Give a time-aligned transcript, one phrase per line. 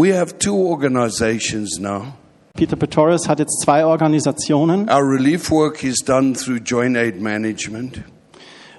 [0.00, 2.14] We have two organizations now.
[2.56, 4.88] Peter Pretorius hat jetzt zwei Organisationen.
[4.88, 8.02] Our relief work is done through Joint Aid Management.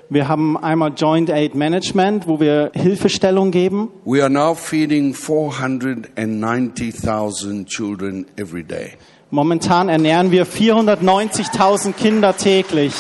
[0.10, 3.92] Wir haben einmal Joint Aid Management, wo wir Hilfestellung geben.
[4.04, 8.93] We are now feeding 490,000 children every day.
[9.29, 12.95] Momentan ernähren wir 490.000 Kinder täglich.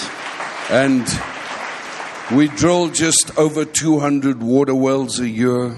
[0.69, 1.07] And
[2.29, 5.75] we drill just over 200 water wells a year.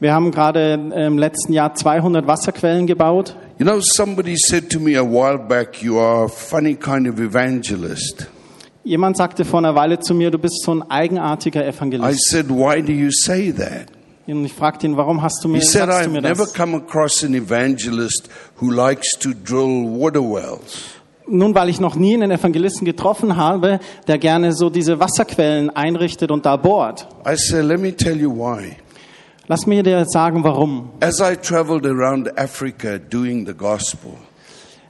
[0.00, 3.36] Wir haben gerade im letzten Jahr 200 Wasserquellen gebaut.
[3.58, 7.18] You know, somebody said to me a while back, you are a funny kind of
[7.20, 8.26] evangelist.
[8.84, 12.28] Jemand sagte vor einer Weile zu mir, du bist so ein eigenartiger I Evangelist.
[12.30, 13.86] said, why do you say that?
[14.26, 16.44] Und ich fragte ihn, warum hast du mir, He said, sagst du I've mir never
[16.44, 16.54] das?
[16.54, 18.28] come across an evangelist
[18.60, 20.84] who likes to drill water wells.
[21.28, 26.30] Nun, weil ich noch nie einen Evangelisten getroffen habe, der gerne so diese Wasserquellen einrichtet
[26.32, 27.06] und da bohrt.
[27.24, 28.76] I said, let me tell you why.
[29.48, 30.90] Lass mir dir sagen, warum.
[31.00, 34.12] As I traveled around Africa doing the gospel,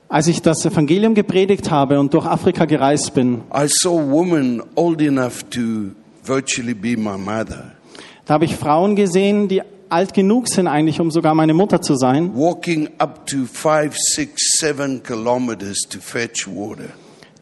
[0.09, 5.01] Als ich das Evangelium gepredigt habe und durch Afrika gereist bin, I saw women old
[5.01, 7.73] enough to virtually be my mother
[8.27, 11.97] da habe ich Frauen gesehen, die alt genug sind eigentlich, um sogar meine Mutter zu
[11.97, 16.91] sein, walking up to five, six, seven kilometers to fetch water,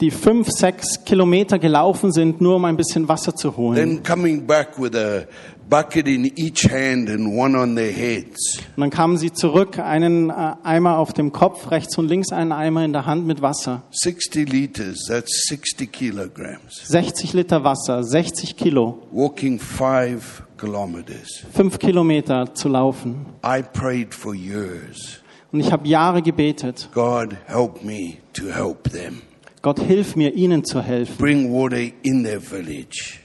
[0.00, 3.74] die fünf, sechs Kilometer gelaufen sind, nur um ein bisschen Wasser zu holen.
[3.76, 5.24] then coming back with a
[5.70, 8.58] bucket in each hand and one on their heads.
[8.76, 12.52] Und dann kamen sie zurück, einen äh, Eimer auf dem Kopf, rechts und links einen
[12.52, 13.82] Eimer in der Hand mit Wasser.
[13.92, 16.82] 60 liters, that's 60 kilograms.
[16.88, 21.44] 60 Liter Wasser, 60 Kilo, Walking five kilometers.
[21.54, 23.26] fünf Kilometer zu laufen.
[23.44, 25.20] I prayed for years.
[25.52, 26.88] Und ich habe Jahre gebetet.
[26.92, 29.22] God, help me to help them.
[29.62, 31.16] Gott, hilf mir, ihnen zu helfen.
[31.18, 33.18] Bring water in their village.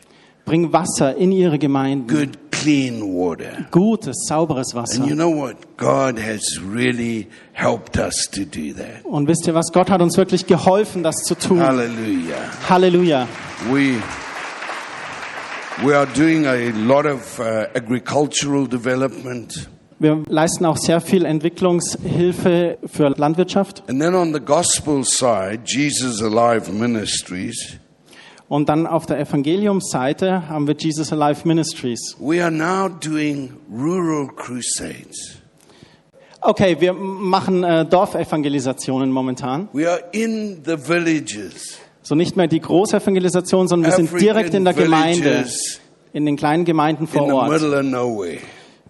[0.46, 2.08] Bring Wasser in ihre Gemeinden.
[2.08, 3.66] Good, clean water.
[3.72, 5.16] Gutes, sauberes And you Wasser.
[5.16, 5.56] know what?
[5.78, 9.04] God has really helped us to do that.
[9.04, 9.72] Und wisst ihr was?
[9.72, 11.60] Gott hat uns wirklich geholfen, das zu tun.
[11.60, 12.38] Hallelujah.
[12.70, 13.28] Halleluja.
[13.72, 13.96] We,
[15.84, 19.68] we are doing a lot of uh, agricultural development.
[19.98, 23.84] Wir leisten auch sehr viel Entwicklungshilfe für Landwirtschaft.
[23.88, 27.78] And then on the gospel side, Jesus Alive Ministries,
[28.48, 32.16] Und dann auf der Evangeliumsseite haben wir Jesus Alive Ministries.
[32.20, 35.40] we are now doing rural crusades.
[36.42, 39.68] Okay, wir machen äh, Dorfevangelisationen momentan.
[39.74, 41.80] We are in the villages.
[42.04, 45.46] So nicht mehr die Großevangelisation, sondern wir sind direkt in der Gemeinde,
[46.14, 48.38] in den kleinen Gemeinden vor Ort, middle of nowhere.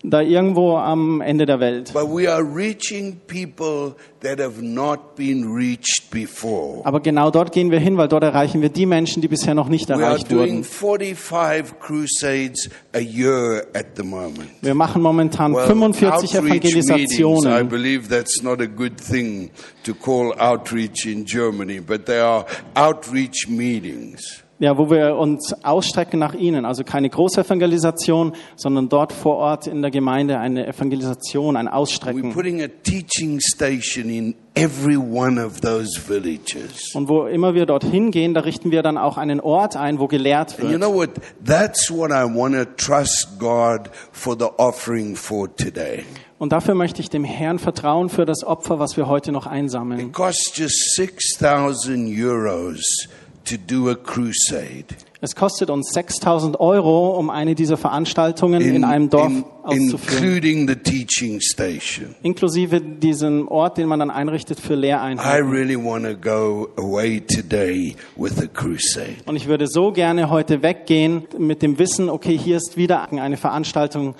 [0.09, 1.91] Da irgendwo am Ende der Welt.
[1.93, 6.81] But we are reaching people that have not been reached before.
[6.85, 9.67] Aber genau dort gehen wir hin, weil dort erreichen wir die Menschen, die bisher noch
[9.69, 10.63] nicht erreicht wurden.
[10.63, 14.49] 45 crusades a year at the moment.
[14.61, 17.69] Wir machen momentan Well, 45 outreach meetings, I Evangelisationen.
[17.69, 19.49] believe that's not a good thing
[19.83, 22.45] to call outreach in Germany, but they are
[22.75, 24.41] outreach meetings.
[24.57, 26.63] Ja, wo wir uns ausstrecken nach ihnen.
[26.63, 32.33] Also keine Großevangelisation, sondern dort vor Ort in der Gemeinde eine Evangelisation, ein Ausstrecken.
[32.33, 36.93] putting a teaching station in every one of those villages.
[36.93, 40.07] Und wo immer wir dorthin gehen, da richten wir dann auch einen Ort ein, wo
[40.07, 40.81] gelehrt And you wird.
[40.81, 41.09] know what?
[41.45, 46.03] That's what I want to trust God for the offering for today.
[46.39, 49.99] Und dafür möchte ich dem Herrn vertrauen für das Opfer, was wir heute noch einsammeln.
[49.99, 53.07] It costs just 6,000 euros
[53.45, 54.85] to do a crusade.
[55.21, 60.23] Es kostet uns 6000 Euro, um eine dieser Veranstaltungen in, einem Dorf in- auszuführen.
[60.23, 62.13] including the teaching station.
[62.21, 65.49] Inklusive diesen Ort, den man dann einrichtet für I Lehreinheiten.
[65.49, 69.15] really want to go away today with a crusade.
[69.25, 73.37] Und ich würde so gerne heute weggehen mit dem Wissen, okay, hier ist wieder eine
[73.37, 74.13] Veranstaltung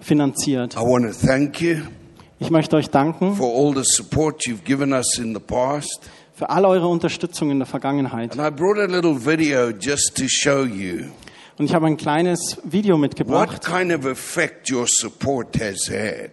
[0.00, 0.74] finanziert.
[0.76, 1.76] I want to thank you
[2.38, 6.08] Ich möchte euch danken for all the support you've given us in the past.
[6.42, 8.36] Für all eure Unterstützung in der Vergangenheit.
[8.36, 11.04] And I brought a little video just to show you
[11.56, 16.32] Und ich habe ein kleines Video what mitgebracht, kind of effect your support has had.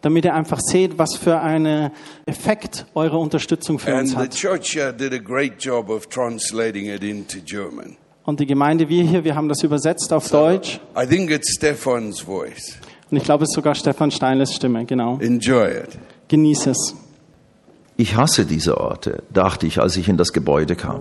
[0.00, 1.92] damit ihr einfach seht, was für einen
[2.26, 4.30] Effekt eure Unterstützung für And uns the hat.
[4.34, 7.96] church did a great job of translating it into German.
[8.24, 10.80] Und die Gemeinde, wir hier, wir haben das übersetzt auf Deutsch.
[11.00, 12.76] I think it's Stefan's voice.
[13.08, 15.18] Und ich glaube, es ist sogar Stefan Steinles Stimme, genau.
[15.20, 15.96] Enjoy it.
[16.26, 16.96] Genieß es.
[18.00, 21.00] Ich hasse diese Orte, dachte ich, als ich in das Gebäude kam.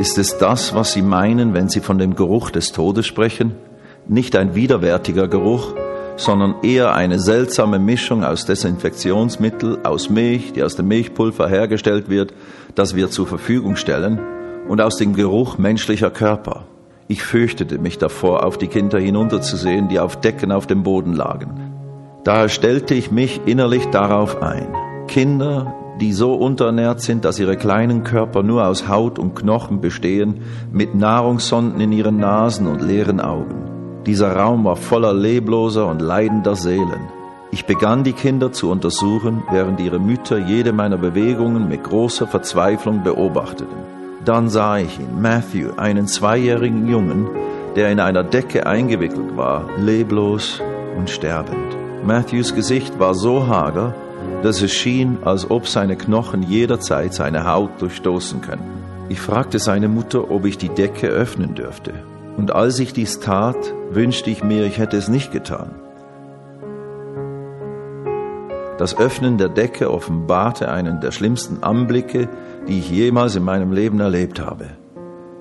[0.00, 3.52] Ist es das, was Sie meinen, wenn Sie von dem Geruch des Todes sprechen?
[4.08, 5.72] Nicht ein widerwärtiger Geruch,
[6.16, 12.34] sondern eher eine seltsame Mischung aus Desinfektionsmittel, aus Milch, die aus dem Milchpulver hergestellt wird,
[12.74, 14.18] das wir zur Verfügung stellen,
[14.66, 16.66] und aus dem Geruch menschlicher Körper.
[17.06, 21.72] Ich fürchtete mich davor, auf die Kinder hinunterzusehen, die auf Decken auf dem Boden lagen.
[22.24, 24.66] Daher stellte ich mich innerlich darauf ein.
[25.06, 25.72] Kinder,
[26.04, 30.94] die so unterernährt sind, dass ihre kleinen Körper nur aus Haut und Knochen bestehen, mit
[30.94, 34.02] Nahrungssonden in ihren Nasen und leeren Augen.
[34.04, 37.08] Dieser Raum war voller lebloser und leidender Seelen.
[37.52, 43.02] Ich begann die Kinder zu untersuchen, während ihre Mütter jede meiner Bewegungen mit großer Verzweiflung
[43.02, 43.78] beobachteten.
[44.26, 47.28] Dann sah ich ihn, Matthew, einen zweijährigen Jungen,
[47.76, 50.60] der in einer Decke eingewickelt war, leblos
[50.98, 51.78] und sterbend.
[52.04, 53.94] Matthews Gesicht war so hager,
[54.44, 58.84] dass es schien, als ob seine Knochen jederzeit seine Haut durchstoßen könnten.
[59.08, 61.94] Ich fragte seine Mutter, ob ich die Decke öffnen dürfte.
[62.36, 63.56] Und als ich dies tat,
[63.90, 65.70] wünschte ich mir, ich hätte es nicht getan.
[68.76, 72.28] Das Öffnen der Decke offenbarte einen der schlimmsten Anblicke,
[72.68, 74.66] die ich jemals in meinem Leben erlebt habe.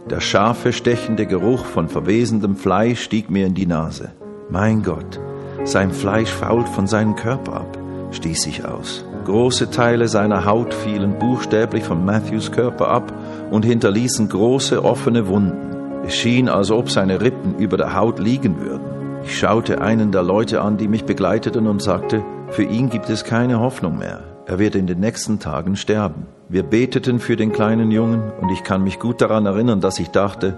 [0.10, 4.12] Der scharfe, stechende Geruch von verwesendem Fleisch stieg mir in die Nase.
[4.50, 5.20] Mein Gott,
[5.66, 7.83] sein Fleisch fault von seinem Körper ab,
[8.13, 9.06] stieß ich aus.
[9.25, 13.13] Große Teile seiner Haut fielen buchstäblich von Matthews Körper ab
[13.51, 16.04] und hinterließen große offene Wunden.
[16.06, 18.94] Es schien, als ob seine Rippen über der Haut liegen würden.
[19.24, 23.24] Ich schaute einen der Leute an, die mich begleiteten und sagte, für ihn gibt es
[23.24, 24.21] keine Hoffnung mehr.
[24.45, 26.27] Er wird in den nächsten Tagen sterben.
[26.50, 30.10] Wir beteten für den kleinen Jungen und ich kann mich gut daran erinnern, dass ich
[30.10, 30.57] dachte,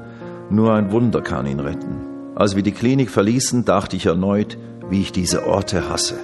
[0.50, 2.02] nur ein Wunder kann ihn retten.
[2.36, 4.58] Als wir die Klinik verließen, dachte ich erneut,
[4.90, 6.16] wie ich diese Orte hasse.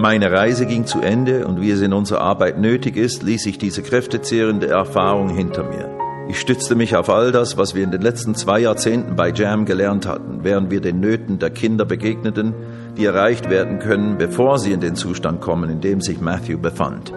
[0.00, 3.58] Meine Reise ging zu Ende und wie es in unserer Arbeit nötig ist, ließ ich
[3.58, 5.90] diese kräftezehrende Erfahrung hinter mir.
[6.26, 9.66] Ich stützte mich auf all das, was wir in den letzten zwei Jahrzehnten bei Jam
[9.66, 12.54] gelernt hatten, während wir den Nöten der Kinder begegneten,
[12.96, 17.12] die erreicht werden können, bevor sie in den Zustand kommen, in dem sich Matthew befand.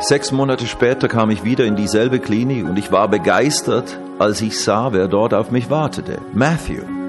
[0.00, 4.58] Sechs Monate später kam ich wieder in dieselbe Klinik und ich war begeistert, als ich
[4.58, 6.18] sah, wer dort auf mich wartete.
[6.34, 7.01] Matthew.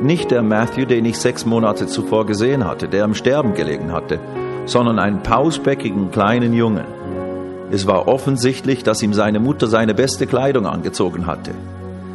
[0.00, 4.20] Nicht der Matthew, den ich sechs Monate zuvor gesehen hatte, der am Sterben gelegen hatte,
[4.64, 6.84] sondern einen pausbäckigen kleinen Jungen.
[7.72, 11.50] Es war offensichtlich, dass ihm seine Mutter seine beste Kleidung angezogen hatte.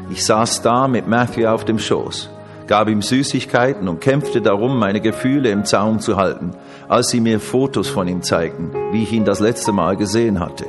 [0.10, 2.30] Ich saß da mit Matthew auf dem Schoß,
[2.68, 6.52] gab ihm Süßigkeiten und kämpfte darum, meine Gefühle im Zaum zu halten,
[6.88, 10.68] als sie mir Fotos von ihm zeigten, wie ich ihn das letzte Mal gesehen hatte.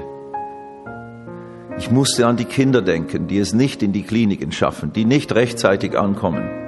[1.79, 5.33] Ich musste an die Kinder denken, die es nicht in die Kliniken schaffen, die nicht
[5.35, 6.64] rechtzeitig ankommen,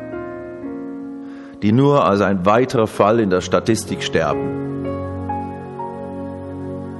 [1.62, 4.66] die nur als ein weiterer Fall in der Statistik sterben.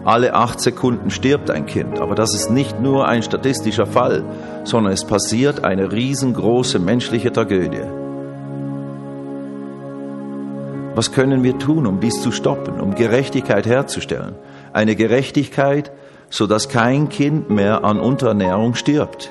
[0.04, 4.22] Alle acht Sekunden stirbt ein Kind, aber das ist nicht nur ein statistischer Fall,
[4.62, 7.82] sondern es passiert eine riesengroße menschliche Tragödie.
[10.94, 14.36] Was können wir tun, um dies zu stoppen, um Gerechtigkeit herzustellen?
[14.72, 15.90] Eine Gerechtigkeit,
[16.30, 19.30] so dass kein Kind mehr an Unterernährung stirbt.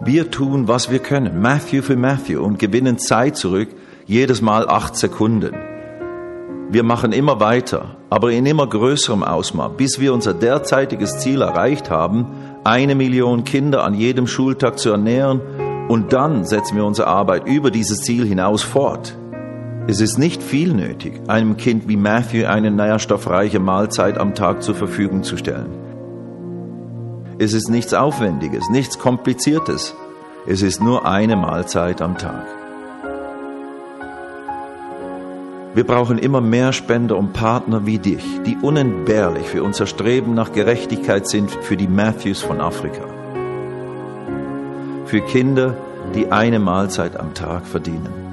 [0.00, 3.68] Wir tun, was wir können, Matthew für Matthew, und gewinnen Zeit zurück,
[4.10, 5.54] jedes Mal acht Sekunden.
[6.68, 11.90] Wir machen immer weiter, aber in immer größerem Ausmaß, bis wir unser derzeitiges Ziel erreicht
[11.90, 12.26] haben,
[12.64, 15.40] eine Million Kinder an jedem Schultag zu ernähren,
[15.86, 19.16] und dann setzen wir unsere Arbeit über dieses Ziel hinaus fort.
[19.86, 24.74] Es ist nicht viel nötig, einem Kind wie Matthew eine nährstoffreiche Mahlzeit am Tag zur
[24.74, 25.70] Verfügung zu stellen.
[27.38, 29.94] Es ist nichts Aufwendiges, nichts Kompliziertes.
[30.48, 32.59] Es ist nur eine Mahlzeit am Tag.
[35.72, 40.52] Wir brauchen immer mehr Spender und Partner wie dich, die unentbehrlich für unser Streben nach
[40.52, 43.04] Gerechtigkeit sind für die Matthews von Afrika.
[45.04, 45.76] Für Kinder,
[46.14, 48.29] die eine Mahlzeit am Tag verdienen.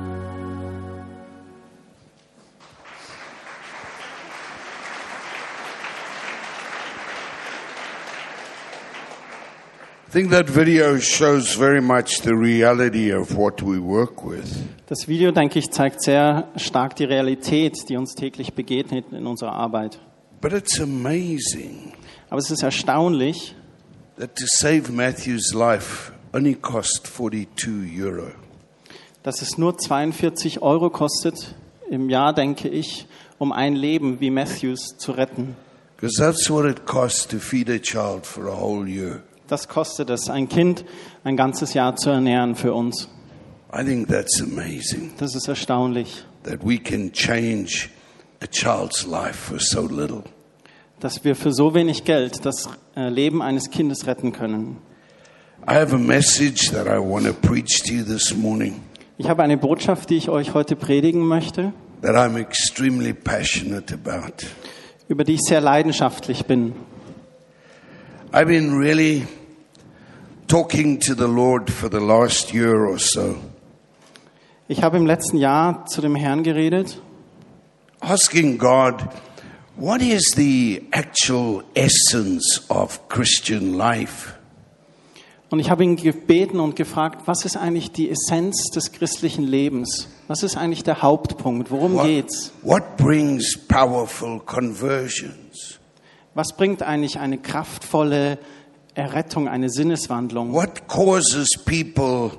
[10.18, 14.64] Think that video shows very much the reality of what we work with.
[14.88, 19.54] Das Video, denke ich, zeigt sehr stark die Realität, die uns täglich begegnet in unserer
[19.54, 20.00] Arbeit.
[20.42, 21.94] But it's amazing
[22.32, 23.56] Aber es ist erstaunlich,
[24.18, 28.32] that to save Matthew's life only cost 42 euro.
[29.22, 31.54] dass es nur 42 Euro kostet
[31.92, 33.08] im Jahr, denke ich,
[33.38, 35.56] um ein Leben wie Matthews zu retten.
[35.96, 39.22] Because that's what it costs to feed a child for a whole year.
[39.48, 40.84] Das kostet es, ein Kind
[41.24, 43.10] ein ganzes Jahr zu ernähren für uns.
[43.74, 47.90] I think that's amazing Das ist erstaunlich, that we can change
[48.42, 50.24] a child's life for so little.
[51.00, 54.78] dass wir für so wenig Geld das äh, Leben eines Kindes retten können.
[55.70, 58.82] I have a message that I want to preach to you this morning
[59.18, 64.46] Ich habe eine Botschaft, die ich euch heute predigen möchte, that I'm extremely passionate about.
[65.08, 66.74] über die ich sehr leidenschaftlich bin.
[68.34, 69.26] I've been really
[70.48, 73.36] talking to the Lord for the last year or so,
[74.70, 77.02] Ich habe im letzten Jahr zu dem Herrn geredet
[78.02, 78.96] asking God,
[79.78, 84.34] what is the actual essence of Christian life?
[85.50, 90.10] und ich habe ihn gebeten und gefragt, was ist eigentlich die Essenz des christlichen Lebens?
[90.28, 91.72] Was ist eigentlich der Hauptpunkt?
[91.72, 92.52] Worum What, geht's?
[92.64, 95.77] what brings powerful conversions?
[96.38, 98.38] Was bringt eigentlich eine kraftvolle
[98.94, 100.54] Errettung, eine Sinneswandlung?
[100.54, 102.30] What causes people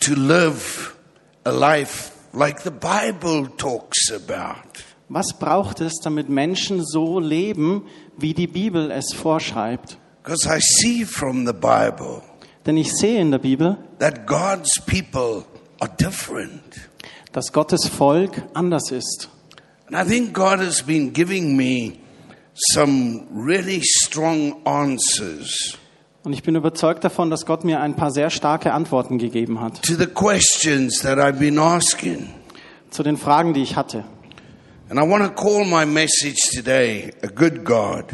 [0.00, 0.96] to live
[1.44, 4.82] a life like the Bible talks about?
[5.10, 7.82] Was braucht es, damit Menschen so leben,
[8.16, 9.98] wie die Bibel es vorschreibt?
[10.24, 12.22] Because I see from the Bible
[12.64, 15.44] Denn ich sehe in der Bibel, that God's people
[15.80, 16.88] are different.
[17.32, 19.28] dass Gottes Volk anders ist.
[19.86, 21.98] And I think God has been giving me
[22.72, 25.78] some really strong answers
[26.24, 29.82] Und ich bin überzeugt davon, dass Gott mir ein paar sehr starke Antworten gegeben hat
[29.82, 32.28] to the questions that I've been asking.
[32.90, 34.04] zu den Fragen, die ich hatte.
[34.90, 38.04] And I want to call my message today a good God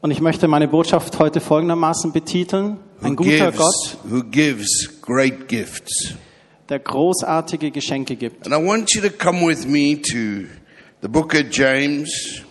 [0.00, 2.78] Und ich möchte meine Botschaft heute folgendermaßen betiteln.
[3.02, 6.14] Ein guter gives, Gott, who gives great gifts.
[6.68, 8.46] der großartige Geschenke gibt.
[8.46, 10.48] And I want you to come with me to
[11.02, 12.42] the book of James.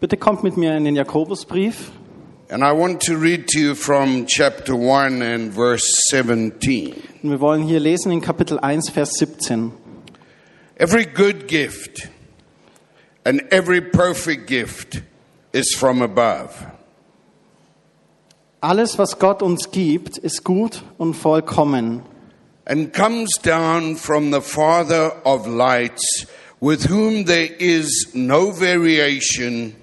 [0.00, 1.90] Bitte kommt mit mir in den Jakobusbrief.
[2.48, 6.94] And I want to read to you from chapter 1 and verse 17.
[7.22, 9.72] Und wir wollen hier lesen in Kapitel 1, Vers 17.
[10.76, 12.08] Every good gift
[13.24, 15.02] and every perfect gift
[15.52, 16.50] is from above
[18.60, 22.02] Alles, was Gott uns gibt, ist gut und vollkommen
[22.66, 26.26] and comes down from the Father of lights,
[26.60, 29.76] with whom there is no variation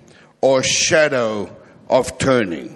[0.43, 1.47] or shadow
[1.87, 2.75] of turning.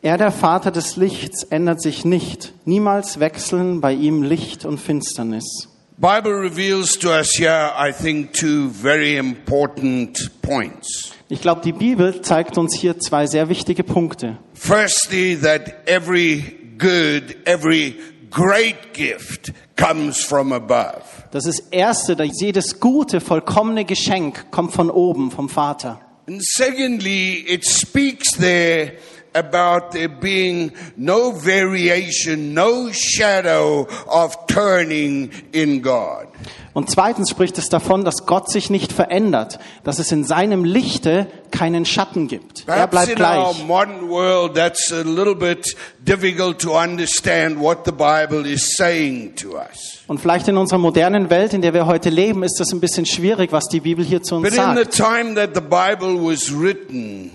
[0.00, 2.54] Er, der Vater des Lichts, ändert sich nicht.
[2.64, 5.68] Niemals wechseln bei ihm Licht und Finsternis.
[5.98, 11.12] Bible reveals to us here, I think, two very important points.
[11.28, 14.38] Ich glaube, die Bibel zeigt uns hier zwei sehr wichtige Punkte.
[14.54, 17.96] Firstly, that every good, every
[18.30, 21.02] great gift comes from above.
[21.30, 26.00] Das ist Erste, dass jedes gute, vollkommene Geschenk kommt von oben, vom Vater.
[26.26, 28.96] And secondly, it speaks there
[29.34, 36.28] about there being no variation, no shadow of turning in God.
[36.74, 41.26] Und zweitens spricht es davon, dass Gott sich nicht verändert, dass es in seinem Lichte
[41.50, 42.64] keinen Schatten gibt.
[42.66, 43.68] Er bleibt gleich.
[43.68, 49.98] world, that's a little bit difficult to understand what the Bible is saying to us.
[50.06, 53.06] Und vielleicht in unserer modernen Welt, in der wir heute leben, ist das ein bisschen
[53.06, 54.94] schwierig, was die Bibel hier zu uns But in the sagt.
[54.96, 57.30] time that the Bible was written,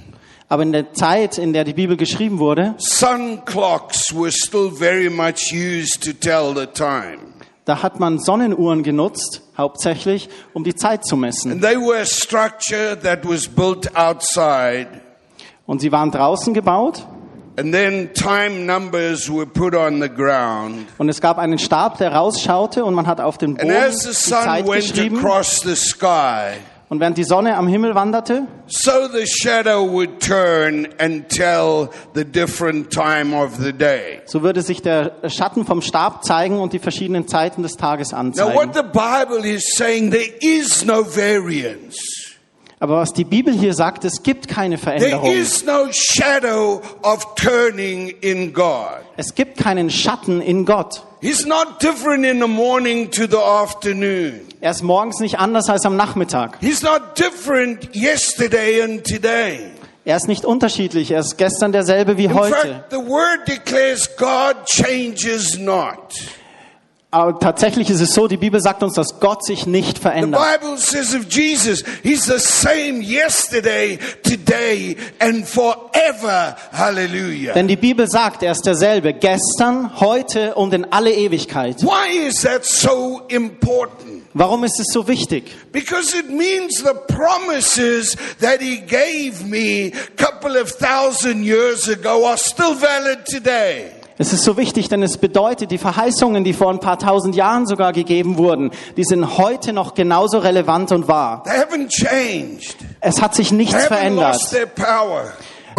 [0.49, 5.09] Aber in der Zeit, in der die Bibel geschrieben wurde, sun clocks were still very
[5.09, 7.26] much used to tell the time.
[7.67, 11.51] Da hat man Sonnenuhren genutzt, hauptsächlich, um die Zeit zu messen.
[11.51, 14.87] And they were a structure that was built outside.
[15.65, 17.05] Und sie waren draußen gebaut
[17.59, 20.85] And then time numbers were put on the ground.
[20.99, 24.11] und es gab einen Stab, der rausschaute und man hat auf den And Boden die
[24.11, 25.19] Zeit geschrieben.
[26.89, 32.23] Und während die Sonne am Himmel wanderte, so the shadow would turn and tell the
[32.23, 34.21] different time of the day.
[34.25, 38.17] so würde sich der Schatten vom Stab zeigen und die verschiedenen Zeiten des Tages Now,
[38.19, 38.55] anzeigen.
[38.55, 41.97] what the Bible is saying, there is no variance.
[42.79, 45.31] Aber was die Bibel hier sagt, es gibt keine There Veränderung.
[45.35, 48.99] is no shadow of turning in God.
[49.17, 51.03] Es gibt keinen Schatten in Gott.
[51.21, 54.41] He's not different in the morning to the afternoon.
[54.61, 56.57] Er ist morgens nicht anders als am Nachmittag.
[56.61, 59.71] He's not different yesterday and today.
[60.05, 61.11] Er ist nicht unterschiedlich.
[61.11, 62.53] Er ist gestern derselbe wie In heute.
[62.55, 66.13] fact, the word declares God changes not.
[67.09, 70.41] Aber tatsächlich ist es so, die Bibel sagt uns, dass Gott sich nicht The verändert.
[70.59, 76.57] Bible says of Jesus, He's the same yesterday, today, and forever.
[76.73, 77.53] Hallelujah.
[77.53, 81.81] Denn die Bibel sagt, er ist derselbe gestern, heute und in alle Ewigkeit.
[81.81, 84.23] Why is that so important?
[84.33, 85.45] Warum ist es so wichtig?
[85.71, 92.27] Because it means the promises that he gave me a couple of thousand years ago
[92.27, 93.93] are still valid today.
[94.19, 97.67] Es ist so wichtig, denn es bedeutet, die Verheißungen, die vor ein paar tausend Jahren
[97.67, 101.43] sogar gegeben wurden, die sind heute noch genauso relevant und wahr.
[102.99, 104.39] Es hat sich nichts verändert.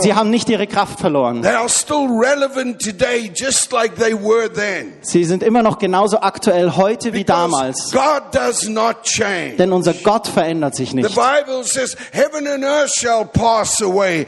[0.01, 1.43] Sie haben nicht ihre Kraft verloren.
[1.43, 3.33] Today,
[3.73, 3.93] like.
[5.01, 7.91] Sie sind immer noch genauso aktuell heute wie Because damals.
[9.59, 11.15] Denn unser Gott verändert sich The nicht.
[11.17, 14.27] Bible says, Heaven and earth shall pass away,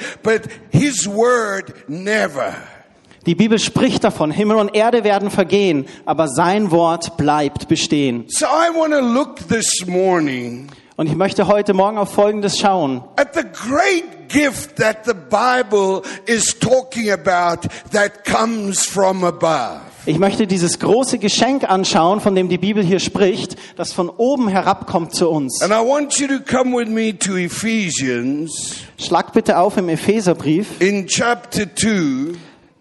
[3.27, 8.25] Die Bibel spricht davon, Himmel und Erde werden vergehen, aber sein Wort bleibt bestehen.
[8.29, 13.03] So I want to look this morning Und ich möchte heute Morgen auf Folgendes schauen.
[13.17, 19.81] at the great gift that the Bible is talking about that comes from above.
[20.07, 24.49] Ich möchte dieses große Geschenk anschauen, von dem die Bibel hier spricht, das von oben
[24.49, 25.61] herabkommt zu uns.
[25.61, 30.81] And I want you to come with me to Ephesians Schlag bitte auf im Epheserbrief,
[30.81, 32.33] in chapter 2,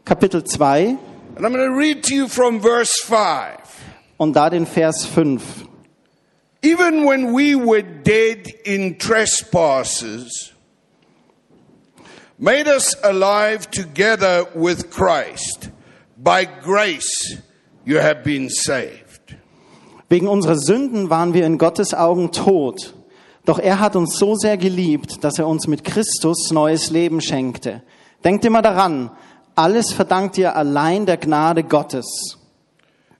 [0.09, 0.97] Kapitel 2
[1.35, 3.59] and I'm going to read to you from verse 5.
[4.17, 5.67] und da den Vers 5.
[6.63, 10.51] Even when we were dead in trespasses,
[12.39, 15.69] made us alive together with Christ.
[16.17, 17.37] By grace
[17.85, 19.35] you have been saved.
[20.09, 22.95] Wegen unserer Sünden waren wir in Gottes Augen tot.
[23.45, 27.83] Doch er hat uns so sehr geliebt, dass er uns mit Christus neues Leben schenkte.
[28.23, 29.11] Denkt immer daran,
[29.59, 32.37] alles verdankt ihr allein der Gnade Gottes.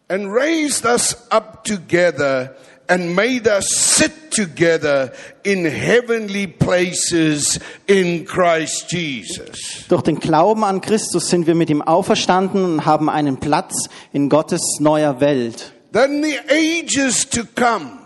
[0.08, 2.55] And raised us up together
[2.88, 5.12] and made us sit together
[5.43, 9.86] in heavenly places in Christ Jesus.
[9.89, 14.29] Durch den Glauben an Christus sind wir mit ihm auferstanden und haben einen Platz in
[14.29, 15.74] Gottes neuer Welt.
[15.91, 18.00] that in the ages to come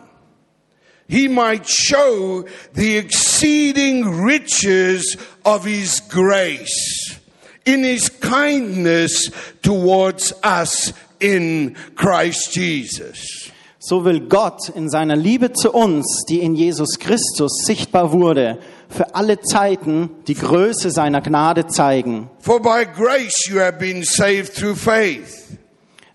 [1.07, 7.19] he might show the exceeding riches of his grace
[7.65, 13.51] in his kindness towards us in Christ Jesus.
[13.79, 19.13] So will Gott in seiner Liebe zu uns, die in Jesus Christus sichtbar wurde, für
[19.13, 22.29] alle Zeiten die Größe seiner Gnade zeigen.
[22.39, 25.57] For by grace you have been saved through faith.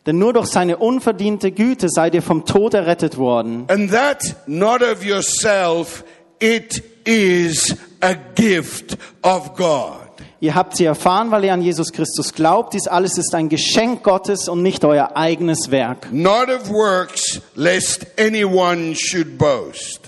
[0.06, 3.66] Denn nur durch seine unverdiente Güte seid ihr vom Tod errettet worden.
[3.68, 6.04] And that not of yourself,
[6.40, 10.07] it is a gift of God.
[10.40, 12.74] Ihr habt sie erfahren, weil ihr an Jesus Christus glaubt.
[12.74, 16.12] Dies alles ist ein Geschenk Gottes und nicht euer eigenes Werk.
[16.12, 20.00] not of works, lest anyone should boast.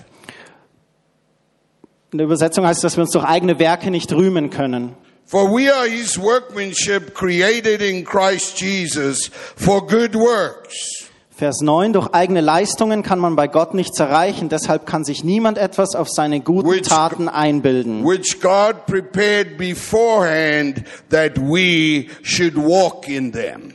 [2.13, 4.95] In der Übersetzung heißt es, dass wir uns durch eigene Werke nicht rühmen können.
[5.27, 11.09] For we are his workmanship created in Christ Jesus for good works,
[11.41, 15.57] Vers 9, durch eigene Leistungen kann man bei Gott nichts erreichen, deshalb kann sich niemand
[15.57, 18.05] etwas auf seine guten Which- Taten einbilden.
[18.05, 23.73] which God prepared beforehand that we should walk in them.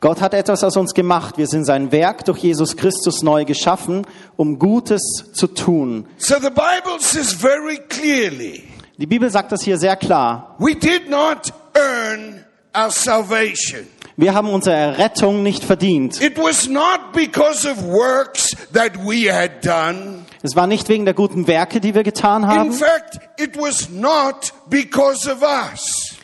[0.00, 1.38] Gott hat etwas aus uns gemacht.
[1.38, 4.04] Wir sind sein Werk durch Jesus Christus neu geschaffen,
[4.36, 6.06] um Gutes zu tun.
[6.18, 8.64] So the Bible says very clearly,
[8.98, 10.56] Die Bibel sagt das hier sehr klar.
[10.58, 12.44] we did not earn
[12.76, 13.86] our salvation.
[14.16, 16.20] Wir haben unsere Errettung nicht verdient.
[16.22, 20.24] It was not because of works that we had done.
[20.42, 22.72] Es war nicht wegen der guten Werke, die wir getan In haben.
[22.72, 26.16] fact, it was not because of us.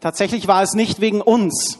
[0.00, 1.78] Tatsächlich war es nicht wegen uns.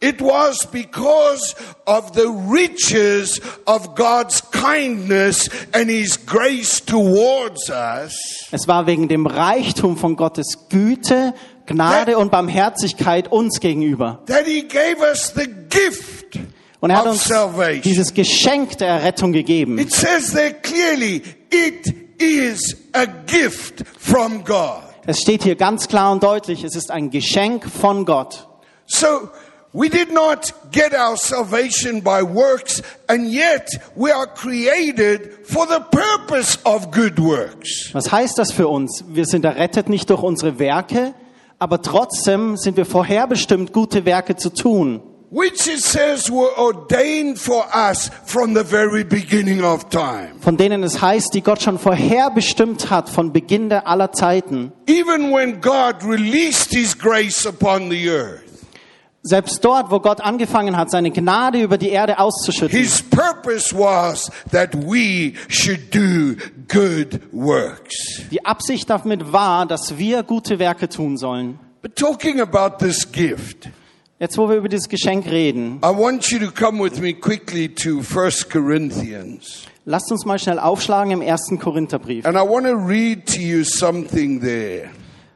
[0.00, 1.54] It was because
[1.86, 9.26] of the riches of God's kindness and His grace towards us Es war wegen dem
[9.26, 11.34] Reichtum von Gottes Güte,
[11.72, 14.20] Gnade und Barmherzigkeit uns gegenüber.
[14.26, 16.38] that He gave us the gift
[16.80, 17.30] Und er hat uns
[17.84, 19.78] dieses Geschenk der Errettung gegeben.
[19.78, 24.82] It says there clearly, it is a gift from God.
[25.06, 28.48] Es steht hier ganz klar und deutlich, es ist ein Geschenk von Gott.
[28.86, 29.30] So,
[29.72, 35.80] we did not get our salvation by works, and yet we are created for the
[35.90, 37.90] purpose of good works.
[37.92, 39.04] Was heißt das für uns?
[39.08, 41.14] Wir sind errettet nicht durch unsere Werke,
[41.62, 45.00] aber trotzdem sind wir vorherbestimmt, gute Werke zu tun.
[45.30, 50.32] which it says were ordained for us from the very beginning of time.
[50.40, 54.72] Von denen es heißt, die Gott schon vorherbestimmt hat von Beginn der aller Zeiten.
[54.86, 58.41] Even when God released His grace upon the earth,
[59.24, 62.76] Selbst dort, wo Gott angefangen hat, seine Gnade über die Erde auszuschütten.
[62.76, 66.34] His purpose was that we should do
[66.66, 68.22] good works.
[68.32, 71.60] Die Absicht damit war, dass wir gute Werke tun sollen.
[71.82, 73.68] But talking about this gift,
[74.18, 77.68] Jetzt, wo wir über dieses Geschenk reden, I want you to come with me quickly
[77.68, 79.66] to 1 Corinthians.
[79.84, 82.26] lasst uns mal schnell aufschlagen im ersten Korintherbrief.
[82.26, 84.90] And I want to read to you something there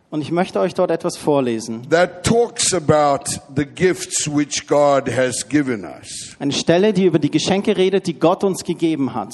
[0.08, 1.82] Und ich möchte euch dort etwas vorlesen.
[1.90, 6.36] that talks about the gifts which God has given us.
[6.38, 9.32] Eine Stelle, die über die Geschenke redet, die Gott uns gegeben hat.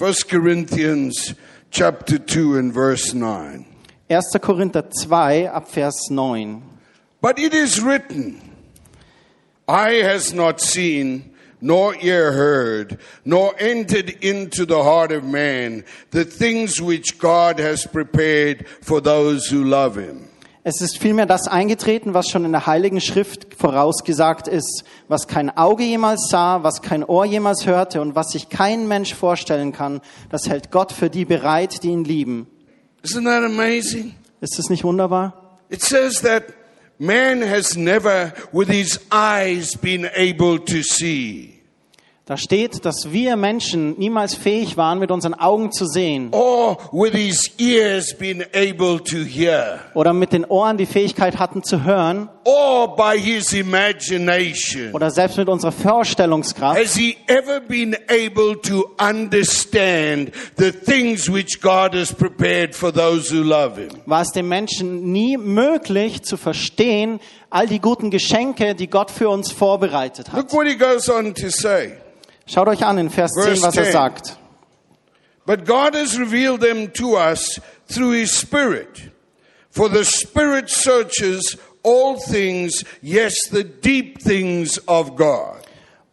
[0.00, 1.34] 1 Corinthians
[1.70, 3.66] chapter 2 and verse 9.
[4.08, 4.32] 1.
[4.40, 6.62] Korinther 2 ab Vers 9.
[7.20, 8.40] But it is written,
[9.68, 11.29] Eye has not seen,
[11.60, 17.86] nor ear heard, nor entered into the heart of man the things which God has
[17.86, 20.30] prepared for those who love him.
[20.62, 25.48] Es ist vielmehr das eingetreten, was schon in der Heiligen Schrift vorausgesagt ist, was kein
[25.56, 30.02] Auge jemals sah, was kein Ohr jemals hörte und was sich kein Mensch vorstellen kann,
[30.28, 32.46] das hält Gott für die bereit, die ihn lieben.
[33.02, 34.14] Isn't that amazing?
[34.42, 35.58] Ist es nicht wunderbar?
[35.70, 36.52] It says that
[36.98, 41.49] man has never with his eyes been able to see.
[42.30, 47.12] Da steht, dass wir Menschen niemals fähig waren, mit unseren Augen zu sehen or with
[47.12, 52.28] his ears been able to hear, oder mit den Ohren die Fähigkeit hatten zu hören
[52.44, 54.92] or by his imagination.
[54.92, 56.78] oder selbst mit unserer Vorstellungskraft.
[56.78, 63.34] Has he ever been able to understand the things which God has prepared for those
[63.34, 63.88] who love him?
[64.06, 67.18] War es dem Menschen nie möglich zu verstehen,
[67.50, 70.36] all die guten Geschenke, die Gott für uns vorbereitet hat.
[70.36, 71.94] Look what he goes on to say.
[72.50, 73.92] Schaut euch an in Vers 10, Verse was er 10.
[73.92, 74.36] sagt.
[75.46, 79.12] But God has revealed them to us through his Spirit.
[79.70, 85.58] For the Spirit searches all things, yes, the deep things of God.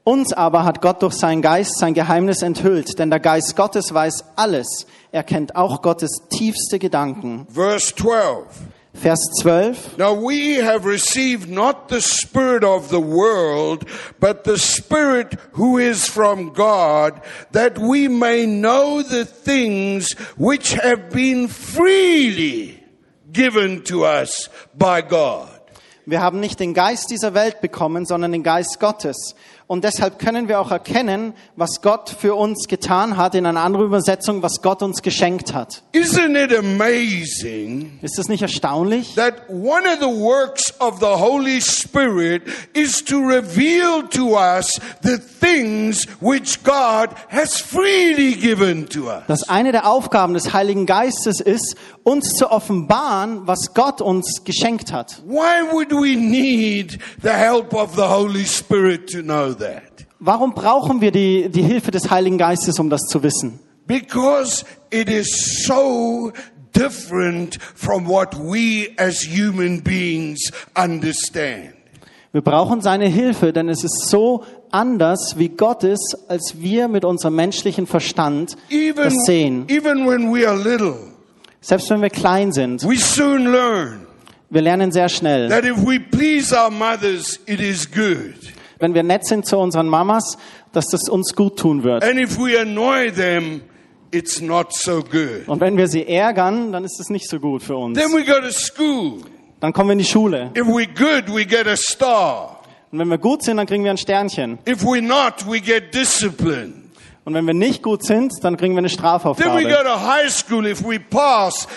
[0.03, 4.23] Uns aber hat Gott durch seinen Geist sein Geheimnis enthüllt, denn der Geist Gottes weiß
[4.35, 4.85] alles.
[5.11, 7.47] Er kennt auch Gottes tiefste Gedanken.
[7.49, 8.45] Verse 12.
[8.97, 9.99] Vers 12.
[9.99, 13.87] Now we have received not the Spirit of the world,
[14.19, 21.11] but the Spirit who is from God, that we may know the things which have
[21.11, 22.83] been freely
[23.31, 25.49] given to us by God.
[26.07, 29.35] Wir haben nicht den Geist dieser Welt bekommen, sondern den Geist Gottes.
[29.67, 33.87] Und deshalb können wir auch erkennen, was Gott für uns getan hat, in einer anderen
[33.87, 35.83] Übersetzung, was Gott uns geschenkt hat.
[35.93, 39.15] Isn't it amazing Ist das nicht erstaunlich?
[39.15, 45.17] that one of the works of the Holy Spirit is to reveal to us the
[45.17, 49.23] things which God has freely given to us?
[49.27, 54.93] Dass eine der Aufgaben des Heiligen Geistes ist, uns zu offenbaren, was Gott uns geschenkt
[54.93, 55.21] hat.
[55.25, 60.05] Why would we need the help of the Holy Spirit to know that?
[60.19, 63.59] Warum brauchen wir die, die Hilfe des Heiligen Geistes, um das zu wissen?
[63.85, 66.31] Because it is so
[66.73, 71.73] different from what we as human beings understand.
[72.33, 77.05] Wir brauchen seine Hilfe, denn es ist so anders, wie Gott ist, als wir mit
[77.05, 79.65] unserem menschlichen Verstand Even, das sehen.
[79.69, 80.95] even when we are little,
[81.61, 84.05] Selbst wenn wir klein sind, we soon learn
[84.49, 85.49] wir lernen sehr schnell.
[85.49, 88.35] that if we please our mothers, it is good.
[88.79, 90.37] Wenn wir nett sind zu unseren Mamas,
[90.71, 92.03] dass das uns gut tun wird.
[92.03, 93.61] And if we annoy them,
[94.11, 95.47] it's not so good.
[95.47, 97.97] Und wenn wir sie ärgern, dann ist es nicht so gut für uns.
[97.97, 99.21] Then we go to school.
[99.59, 100.51] Dann kommen wir in die Schule.
[100.55, 102.61] If we're good, we get a star.
[102.91, 104.59] Und wenn wir gut sind, dann kriegen wir ein Sternchen.
[104.67, 106.86] If we're not, we get discipline.
[107.27, 109.61] Und wenn wir nicht gut sind, dann kriegen wir eine Strafaufgabe.
[109.63, 110.65] go to high school.
[110.65, 111.67] If we pass.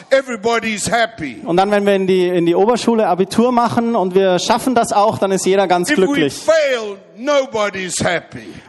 [1.45, 4.93] Und dann, wenn wir in die, in die Oberschule Abitur machen und wir schaffen das
[4.93, 6.35] auch, dann ist jeder ganz glücklich.
[6.35, 6.99] fail.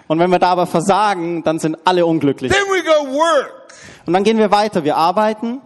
[0.07, 2.51] Und wenn wir da aber versagen, dann sind alle unglücklich.
[2.51, 3.67] Then we go work.
[4.07, 4.83] Und dann gehen wir weiter.
[4.83, 5.61] Wir arbeiten.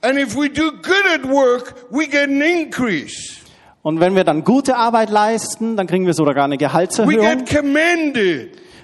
[0.00, 3.40] And if we do good at work, we get an increase.
[3.82, 7.44] Und wenn wir dann gute Arbeit leisten, dann kriegen wir sogar eine Gehaltserhöhung.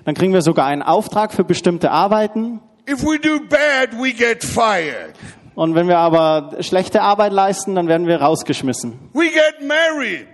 [0.06, 2.60] Dann kriegen wir sogar einen Auftrag für bestimmte Arbeiten.
[2.88, 5.14] If we do bad, we get fired.
[5.56, 8.92] Und wenn wir aber schlechte Arbeit leisten, dann werden wir rausgeschmissen.
[9.14, 10.28] We get married.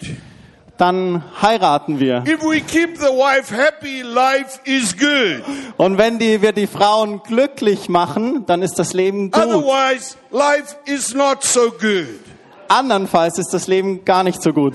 [0.76, 2.22] Dann heiraten wir.
[2.26, 5.42] If we keep the wife happy, life is good.
[5.78, 9.42] Und wenn die, wir die Frauen glücklich machen, dann ist das Leben gut.
[9.42, 12.20] Otherwise, life is not so good.
[12.68, 14.74] Andernfalls ist das Leben gar nicht so gut.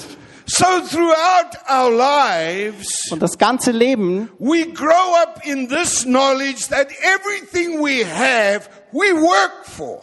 [0.50, 6.88] So throughout our lives, Und das ganze Leben we grow up in this knowledge that
[7.04, 10.02] everything we have, we work for.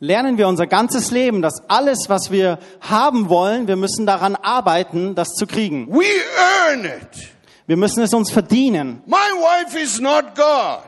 [0.00, 5.14] lernen wir unser ganzes Leben, dass alles, was wir haben wollen, wir müssen daran arbeiten,
[5.14, 5.88] das zu kriegen.
[5.90, 6.04] We
[6.68, 7.28] earn it.
[7.66, 9.02] Wir müssen es uns verdienen.
[9.06, 10.80] My wife is not God.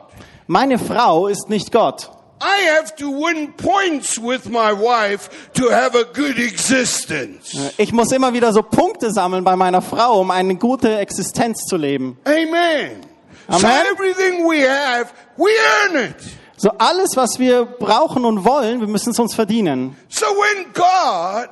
[0.47, 2.11] Meine Frau ist nicht Gott.
[2.41, 7.55] I have to win points with my wife to have a good existence.
[7.77, 11.77] Ich muss immer wieder so Punkte sammeln bei meiner Frau, um eine gute Existenz zu
[11.77, 12.17] leben.
[12.25, 13.01] Amen.
[13.47, 13.85] So Amen.
[13.91, 15.51] everything we have, we
[15.83, 16.15] earn it.
[16.57, 19.95] So alles, was wir brauchen und wollen, wir müssen es uns verdienen.
[20.09, 21.49] So when God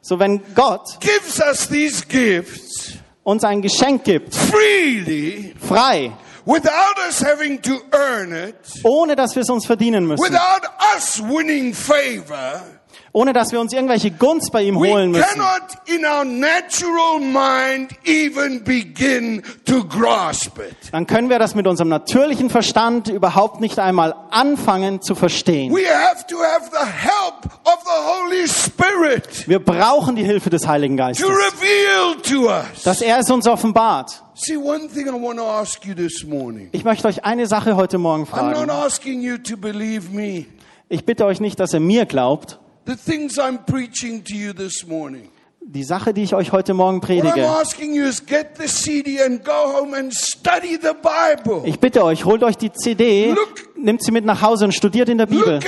[0.00, 6.12] So wenn Gott gives us these gifts uns ein Geschenk gibt, freely, frei,
[6.48, 10.62] without us having to earn it, ohne dass wir es uns verdienen müssen, without
[10.96, 12.62] us winning favor,
[13.18, 15.42] ohne dass wir uns irgendwelche Gunst bei ihm we holen müssen,
[20.92, 25.74] dann können wir das mit unserem natürlichen Verstand überhaupt nicht einmal anfangen zu verstehen.
[25.74, 30.68] We have to have the help of the Holy Spirit Wir brauchen die Hilfe des
[30.68, 31.26] Heiligen Geistes,
[32.84, 34.22] dass er es uns offenbart.
[36.70, 38.70] Ich möchte euch eine Sache heute Morgen fragen.
[40.88, 42.60] Ich bitte euch nicht, dass ihr mir glaubt.
[42.88, 45.28] The things I'm preaching to you this morning.
[45.60, 47.46] Die Sache, die ich euch heute Morgen What I'm predige.
[47.46, 51.68] asking you is get the CD and go home and study the Bible.
[51.68, 53.34] Ich bitte euch, holt euch die CD,
[53.80, 55.60] nimmt sie mit nach Hause und studiert in der Bibel.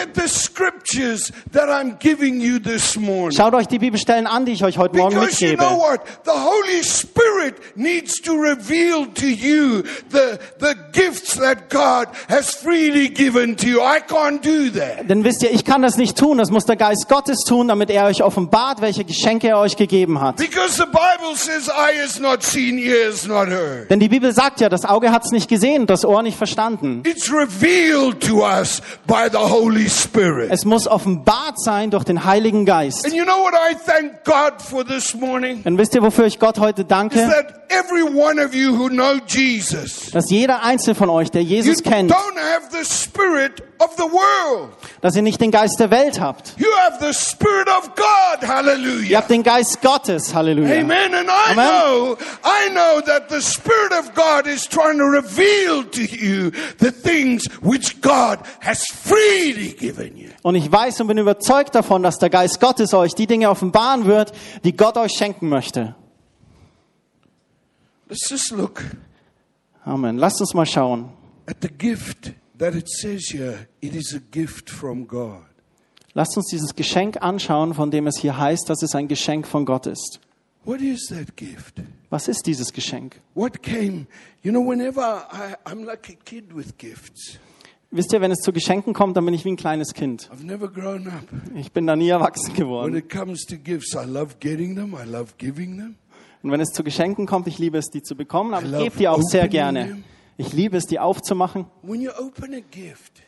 [3.31, 5.68] Schaut euch die Bibelstellen an, die ich euch heute Morgen Because you mitgebe.
[5.68, 6.01] know what?
[6.25, 13.09] The Holy Spirit needs to reveal to you the, the gifts that God has freely
[13.09, 13.81] given to you.
[13.81, 15.09] I can't do that.
[15.09, 17.90] Denn wisst ihr, ich kann das nicht tun, das muss der Geist Gottes tun, damit
[17.90, 20.37] er euch offenbart, welche Geschenke er euch gegeben hat.
[20.37, 23.90] Because the Bible says, eye has not seen, ear has not heard.
[23.90, 27.03] Denn die Bibel sagt ja, das Auge hat es nicht gesehen, das Ohr nicht verstanden.
[27.07, 30.50] It's revealed to us by the Holy Spirit.
[30.50, 33.04] Es muss offenbart sein durch den Heiligen Geist.
[33.04, 35.62] And you know what I thank God for this morning?
[35.64, 37.16] Und wisst ihr, wofür ich Gott heute Is danke?
[37.18, 41.56] that every one of you who know Jesus, Dass jeder einzelne von euch, der you
[41.56, 43.62] Jesus kennt, don't have the spirit.
[45.01, 46.55] Dass ihr nicht den Geist der Welt habt.
[46.59, 48.43] You have the spirit of God.
[49.09, 50.35] Ihr habt den Geist Gottes.
[50.35, 50.81] Halleluja.
[50.81, 51.14] Amen.
[51.14, 51.66] And I Amen.
[51.66, 56.90] know, I know that the Spirit of God is trying to reveal to you the
[56.93, 60.29] things which God has freely given you.
[60.43, 64.07] Und ich weiß und bin überzeugt davon, dass der Geist Gottes euch die Dinge offenbaren
[64.07, 64.33] wird,
[64.64, 65.95] die Gott euch schenken möchte.
[68.09, 68.83] Let's just look
[69.85, 70.19] Amen.
[70.19, 71.11] Lasst uns mal schauen.
[71.47, 73.66] at the gift that it says here.
[73.81, 75.42] It is a gift from God.
[76.14, 79.64] Lasst uns dieses Geschenk anschauen, von dem es hier heißt, dass es ein Geschenk von
[79.64, 80.20] Gott ist.
[80.64, 81.81] What is that gift?
[82.11, 83.20] Was ist dieses Geschenk?
[83.35, 84.07] What came?
[84.42, 87.38] You know, whenever I, I'm like a kid with gifts,
[87.92, 90.31] Wisst ihr, wenn es zu Geschenken kommt, dann bin ich wie ein kleines Kind.
[90.33, 91.25] I've never grown up.
[91.57, 92.94] Ich bin da nie erwachsen When geworden.
[92.94, 95.96] it comes to gifts, I love getting them, I love giving them.
[96.42, 98.96] Und wenn es zu Geschenken kommt, ich liebe es, die zu bekommen, aber ich gebe
[98.96, 99.87] die auch sehr gerne.
[99.88, 100.05] them.
[100.40, 101.66] Ich liebe es, die aufzumachen.
[101.83, 103.20] When you open a gift,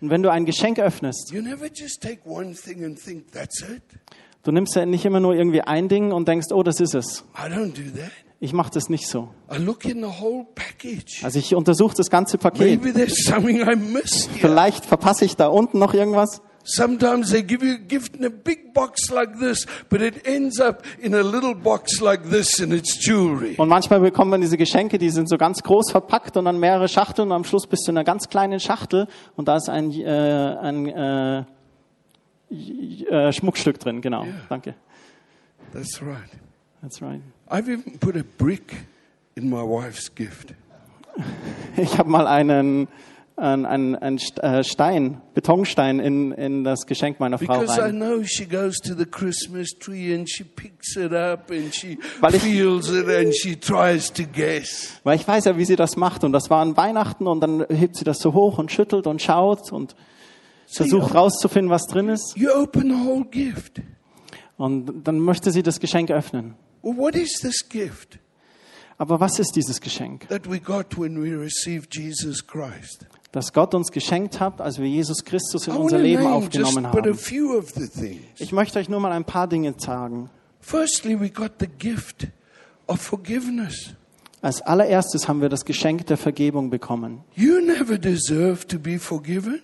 [0.00, 3.60] Und wenn du ein Geschenk öffnest, you never just take one thing and think, that's
[3.62, 3.82] it.
[4.44, 7.24] du nimmst ja nicht immer nur irgendwie ein Ding und denkst, oh, das ist es.
[7.36, 8.12] I don't do that.
[8.38, 9.30] Ich mache das nicht so.
[9.48, 12.80] Also ich untersuche das ganze Paket.
[14.40, 16.40] Vielleicht verpasse ich da unten noch irgendwas.
[16.70, 20.60] Sometimes they give you a gift in a big box like this, but it ends
[20.60, 23.54] up in a little box like this and it's jewelry.
[23.56, 26.88] Und manchmal bekommt man diese Geschenke, die sind so ganz groß verpackt und dann mehrere
[26.88, 29.90] Schachteln und am Schluss bist du in einer ganz kleinen Schachtel und da ist ein,
[29.92, 31.44] äh, ein äh,
[32.50, 34.02] äh, Schmuckstück drin.
[34.02, 34.74] Genau, danke.
[35.72, 36.30] That's right.
[36.82, 37.22] That's right.
[37.48, 38.76] I've even put a brick
[39.36, 40.54] in my wife's gift.
[41.76, 42.88] Ich habe mal einen,
[43.38, 47.96] einen, einen, einen äh, Stein, Betonstein in, in das Geschenk meiner Frau Because I rein.
[47.96, 52.34] know she goes to the Christmas tree and she picks it up and she Weil
[52.34, 55.00] ich- feels it and she tries to guess.
[55.04, 56.24] Weil ich weiß ja, wie sie das macht.
[56.24, 59.22] Und das war an Weihnachten und dann hebt sie das so hoch und schüttelt und
[59.22, 59.94] schaut und
[60.66, 62.36] versucht rauszufinden, was drin ist.
[62.36, 63.80] You open the whole gift.
[64.56, 66.54] Und dann möchte sie das Geschenk öffnen.
[66.82, 68.18] What is this gift
[68.98, 70.28] Aber was ist dieses Geschenk?
[70.28, 73.06] that we got when we received Jesus Christ?
[73.30, 77.18] Das Gott uns geschenkt hat, als wir Jesus Christus in unser Leben aufgenommen haben.
[78.38, 80.30] Ich möchte euch nur mal ein paar Dinge sagen.
[80.60, 82.26] Firstly, we got the gift
[82.86, 83.94] of forgiveness.
[84.40, 87.22] Als allererstes haben wir das Geschenk der Vergebung bekommen.
[87.34, 89.60] You never deserve to be forgiven.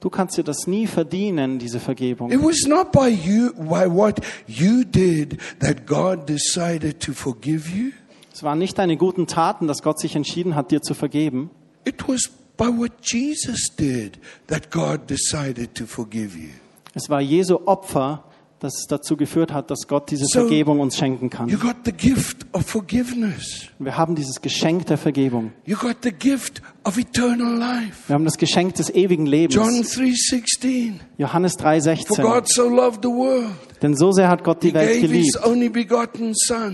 [0.00, 2.30] Du kannst dir das nie verdienen, diese Vergebung.
[2.30, 7.90] It was not by you, by what you did that God decided to forgive you.
[8.32, 11.50] Es waren nicht deine guten Taten, dass Gott sich entschieden hat, dir zu vergeben.
[11.84, 14.18] It was by what Jesus did
[14.48, 16.50] that God decided to forgive you.
[16.94, 18.20] Es war Jesu Opfer,
[18.60, 21.60] das dazu geführt hat, dass Gott diese So- Vergebung uns schenken You kann.
[21.60, 23.68] got the gift of forgiveness.
[23.78, 25.52] Wir haben dieses Geschenk der Vergebung.
[25.64, 28.08] You got the gift of eternal life.
[28.08, 29.54] Wir haben das Geschenk des ewigen Lebens.
[29.54, 31.00] John 3:16.
[31.18, 32.22] Johannes For 3,16.
[32.22, 33.50] God so loved the world,
[33.82, 35.36] Denn so sehr hat Gott he die Welt geliebt,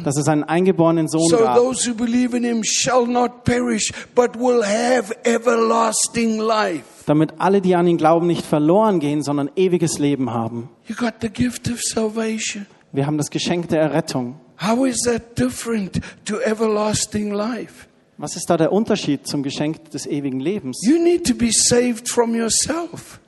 [0.05, 3.93] dass es einen eingeborenen Sohn So gab, those who believe in him shall not perish,
[4.15, 6.85] but will have everlasting life.
[7.07, 10.69] Damit alle, die an ihn glauben, nicht verloren gehen, sondern ewiges Leben haben.
[10.87, 12.67] You got the gift of salvation.
[12.93, 14.37] Wir haben das Geschenk der Errettung.
[14.61, 17.87] How is that different to everlasting life?
[18.19, 20.81] Was ist da der Unterschied zum Geschenk des ewigen Lebens?
[20.87, 23.19] You need to be saved from yourself.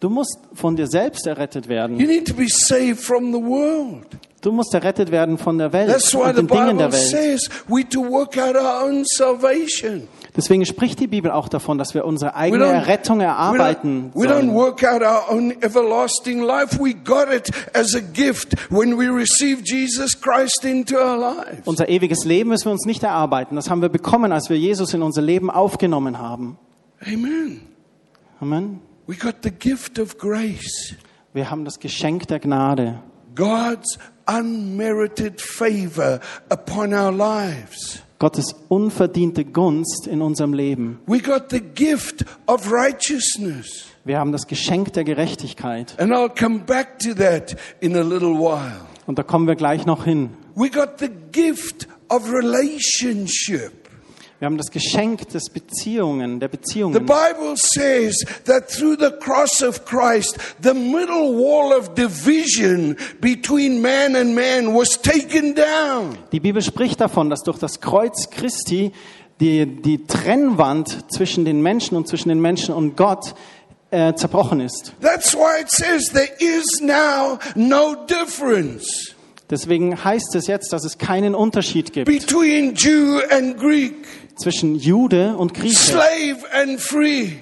[0.00, 1.96] Du musst von dir selbst errettet You werden.
[1.96, 4.06] need to be saved from the world.
[4.40, 6.92] Du musst errettet werden von der Welt That's why und the den Dingen Bible der
[6.92, 7.10] Welt.
[7.10, 10.08] says we to work out our own salvation.
[10.36, 14.26] Deswegen spricht die Bibel auch davon, dass wir unsere eigene Errettung we erarbeiten don't, we
[14.26, 14.54] don't sollen.
[14.54, 16.76] work out our own everlasting life.
[16.80, 21.66] We got it as a gift when we received Jesus Christ into our lives.
[21.66, 23.54] Unser ewiges Leben müssen wir uns nicht erarbeiten.
[23.54, 26.58] Das haben wir bekommen, als wir Jesus in unser Leben aufgenommen haben.
[27.00, 27.60] Amen.
[28.40, 28.80] Amen.
[29.06, 30.94] We got the gift of grace.
[31.32, 33.00] Wir haben das Geschenk der Gnade.
[33.36, 38.00] God's unmerited favor upon our lives.
[38.18, 41.00] Gottes unverdiente Gunst in unserem Leben.
[41.06, 43.86] We got the gift of righteousness.
[44.04, 45.94] Wir haben das Geschenk der Gerechtigkeit.
[45.98, 48.80] And I'll come back to that in a little while.
[49.06, 50.30] Und da kommen wir gleich noch hin.
[50.54, 53.72] We got the gift of relationship.
[54.44, 57.06] Wir haben das Geschenk des Beziehungen, der The Beziehungen.
[57.06, 64.14] Bible says that through the cross of Christ, the middle wall of division between man
[64.14, 66.18] and man was taken down.
[66.30, 68.92] Die Bibel spricht davon, dass durch das Kreuz Christi
[69.40, 73.34] die, die Trennwand zwischen den Menschen und zwischen den Menschen und Gott
[73.90, 74.92] äh, zerbrochen ist.
[75.00, 79.14] That's why it says there is now no difference
[79.50, 83.94] Deswegen heißt es jetzt, dass es keinen Unterschied gibt between Jew and Greek,
[84.36, 87.32] zwischen Jude und Grieche, slave and free,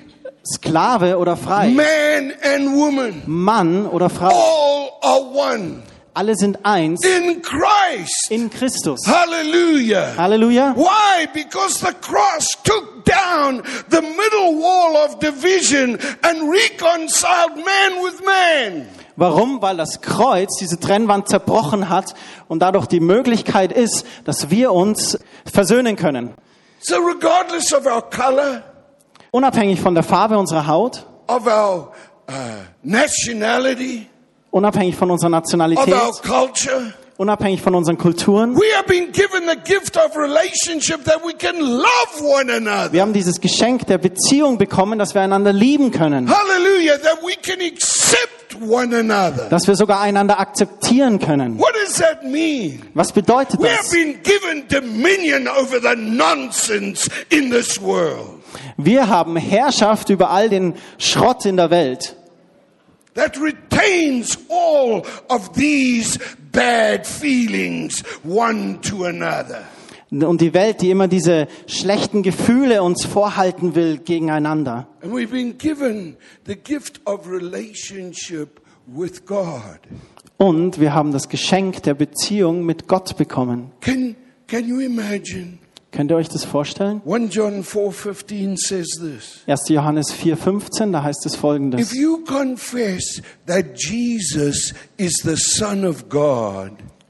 [0.44, 3.22] Sklave oder frei, man and woman.
[3.26, 4.28] Mann oder Frau.
[4.30, 5.20] All are
[5.54, 5.82] one
[6.14, 8.30] Alle sind eins in Christ.
[8.30, 9.00] in Christus.
[9.06, 10.14] Hallelujah.
[10.16, 10.74] Halleluja.
[10.76, 11.26] Why?
[11.32, 18.88] Because the cross took down the middle wall of division and reconciled man with man.
[19.16, 19.60] Warum?
[19.62, 22.14] Weil das Kreuz diese Trennwand zerbrochen hat
[22.48, 26.34] und dadurch die Möglichkeit ist, dass wir uns versöhnen können.
[26.80, 28.62] So, regardless of our color,
[29.30, 31.92] Unabhängig von der Farbe unserer Haut, of our
[32.28, 32.32] uh,
[32.82, 34.06] nationality,
[34.50, 38.56] unabhängig von unserer of Nationalität, our culture, unabhängig von unseren Kulturen.
[38.56, 42.92] we have been given the gift of relationship that we can love one another.
[42.92, 46.98] Wir haben dieses Geschenk der Beziehung bekommen, dass wir einander lieben können, Hallelujah.
[46.98, 49.48] That we can accept one another.
[49.50, 51.58] dass wir sogar einander akzeptieren können.
[51.58, 52.82] What does that mean?
[52.94, 53.90] Was bedeutet We have das?
[53.90, 58.40] been given dominion over the nonsense in this world.
[58.76, 62.16] Wir haben Herrschaft über all den Schrott in der Welt,
[63.14, 66.18] that retains all of these
[66.52, 69.64] bad feelings one to another.
[70.10, 74.86] und die Welt, die immer diese schlechten Gefühle uns vorhalten will gegeneinander.
[75.02, 79.80] And we've been given the gift of relationship with God.
[80.36, 83.70] Und wir haben das Geschenk der Beziehung mit Gott bekommen.
[83.80, 85.58] Can, can you imagine?
[85.92, 87.02] Könnt ihr euch das vorstellen?
[87.06, 89.42] 1 John 4:15 says this.
[89.46, 89.68] 1.
[89.68, 91.92] Johannes 4,15, da heißt es folgendes.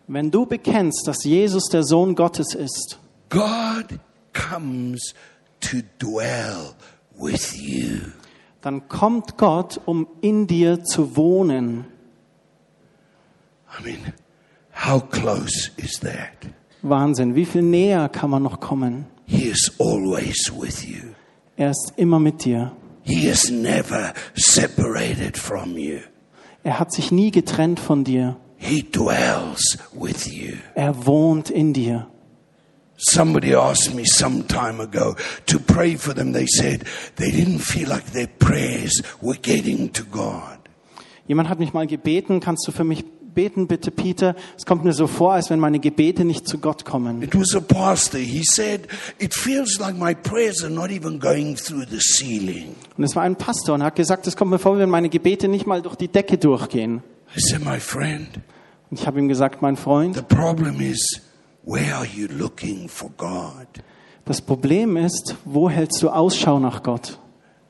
[0.09, 4.01] Wenn du bekennst, dass Jesus der Sohn Gottes ist, God
[4.33, 5.15] comes
[5.61, 6.73] to dwell
[7.17, 8.01] with you.
[8.63, 11.85] dann kommt Gott, um in dir zu wohnen.
[13.79, 14.13] I mean,
[14.75, 16.53] how close is that?
[16.83, 19.07] Wahnsinn, wie viel näher kann man noch kommen?
[19.27, 21.15] He is always with you.
[21.57, 22.73] Er ist immer mit dir.
[23.03, 25.99] He is never separated from you.
[26.65, 28.37] Er hat sich nie getrennt von dir.
[28.57, 30.55] He dwells with you.
[30.75, 32.09] Er wohnt in dir.
[32.97, 35.17] Somebody asked me some time ago
[35.47, 36.33] to pray for them.
[36.33, 36.85] They said
[37.17, 40.59] they didn't feel like their prayers were getting to God.
[41.27, 44.35] Jemand hat mich mal gebeten, kannst du für mich beten, bitte, Peter?
[44.57, 47.23] Es kommt mir so vor, als wenn meine Gebete nicht zu Gott kommen.
[47.23, 48.21] It was a pastor.
[48.21, 52.75] He said, It feels like my prayers are not even going through the ceiling.
[52.97, 55.49] Und es war ein Pastor und hat gesagt, es kommt mir vor, wenn meine Gebete
[55.49, 57.03] nicht mal durch die Decke durchgehen.
[57.37, 58.29] I said, My friend,
[58.91, 61.21] Und ich habe ihm gesagt, mein Freund, the problem is,
[61.65, 63.67] where are you looking for God?
[64.25, 67.19] das Problem ist, wo hältst du Ausschau nach Gott?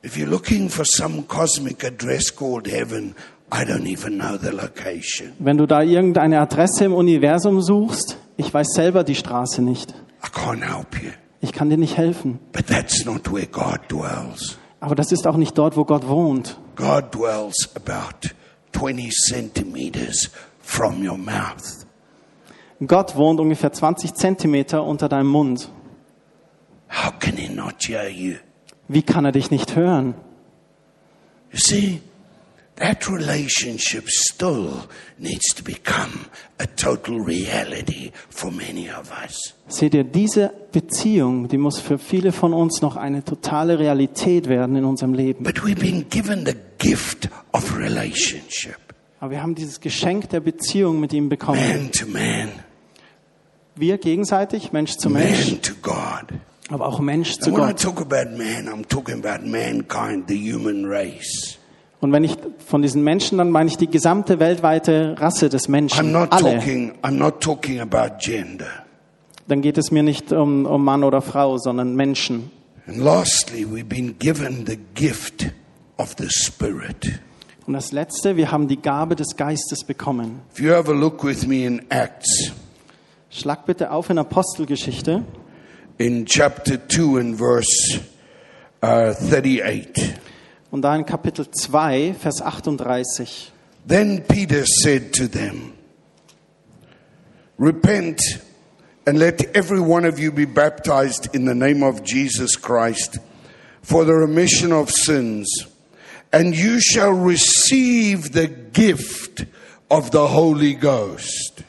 [0.05, 3.15] If you're looking for some cosmic address called heaven,
[3.53, 5.33] I don't even know the location.
[5.37, 9.91] Wenn du da irgendeine Adresse im Universum suchst, ich weiß selber die Straße nicht.
[10.23, 11.11] I can't help you.
[11.39, 12.39] Ich kann dir nicht helfen.
[12.51, 14.57] But that's not where God dwells.
[14.79, 16.57] Aber das ist auch nicht dort, wo Gott wohnt.
[16.75, 18.29] God dwells about
[18.71, 21.85] 20 centimeters from your mouth.
[22.87, 25.69] Gott wohnt ungefähr 20 Zentimeter unter deinem Mund.
[26.89, 28.35] How can He not hear you?
[28.87, 30.15] Wie kann er dich nicht hören?
[31.51, 32.01] You see,
[32.77, 36.25] that relationship still needs to become
[36.59, 39.53] a total reality for many of us.
[39.67, 44.75] Seht ihr, diese Beziehung, die muss für viele von uns noch eine totale Realität werden
[44.75, 45.43] in unserem Leben.
[45.43, 48.77] But we've been given the gift of relationship.
[49.19, 51.59] Aber wir haben dieses Geschenk der Beziehung mit ihm bekommen.
[51.59, 52.49] man to man,
[53.75, 56.39] Wir gegenseitig, Mensch zu Mensch, man to God.
[56.69, 57.81] aber auch Mensch zu And when I Gott.
[57.81, 61.57] talk about man, I'm talking about mankind, the human race.
[62.03, 65.71] Und wenn ich von diesen Menschen, dann meine ich die gesamte weltweite Rasse des I'm
[65.71, 66.11] Menschen.
[66.11, 66.57] not Alle.
[66.57, 66.93] talking.
[67.01, 68.67] I'm not talking about gender.
[69.47, 72.51] Dann geht es mir nicht um, um Mann oder Frau, sondern Menschen.
[72.87, 75.45] And lastly, we've been given the gift
[75.97, 77.19] of the Spirit.
[77.65, 80.41] Und das Letzte, wir haben die Gabe des Geistes bekommen.
[80.51, 82.51] If you have a look with me in Acts,
[83.29, 85.23] Schlag bitte auf in Apostelgeschichte,
[85.97, 88.01] in chapter 2 and verse
[88.83, 90.15] uh, 38.
[90.73, 93.51] und da in Kapitel 2, Vers 38.
[93.87, 95.73] Then Peter said to them,
[97.59, 98.19] Repent
[99.05, 103.19] and let every one of you be baptized in the name of Jesus Christ
[103.83, 105.67] for the remission of sins,
[106.31, 109.45] and you shall receive the gift
[109.91, 111.63] of the Holy Ghost.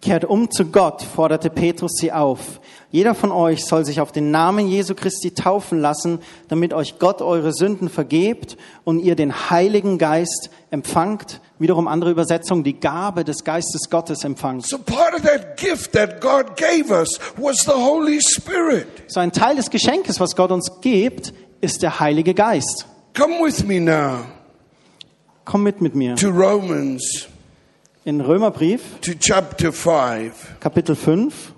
[0.00, 2.60] Kehrt um zu Gott, forderte Petrus sie auf.
[2.94, 7.22] Jeder von euch soll sich auf den Namen Jesu Christi taufen lassen, damit euch Gott
[7.22, 11.40] eure Sünden vergebt und ihr den Heiligen Geist empfangt.
[11.58, 14.68] Wiederum andere Übersetzung, die Gabe des Geistes Gottes empfangt.
[14.68, 18.86] So part of that gift that God gave us was the Holy Spirit.
[19.08, 22.86] So ein Teil des Geschenkes, was Gott uns gibt, ist der Heilige Geist.
[23.16, 24.18] Come with me now
[25.44, 26.14] Komm mit mit mir.
[26.14, 27.26] to Romans,
[28.04, 30.60] In Römerbrief, to chapter 5.
[30.60, 31.53] Kapitel 5.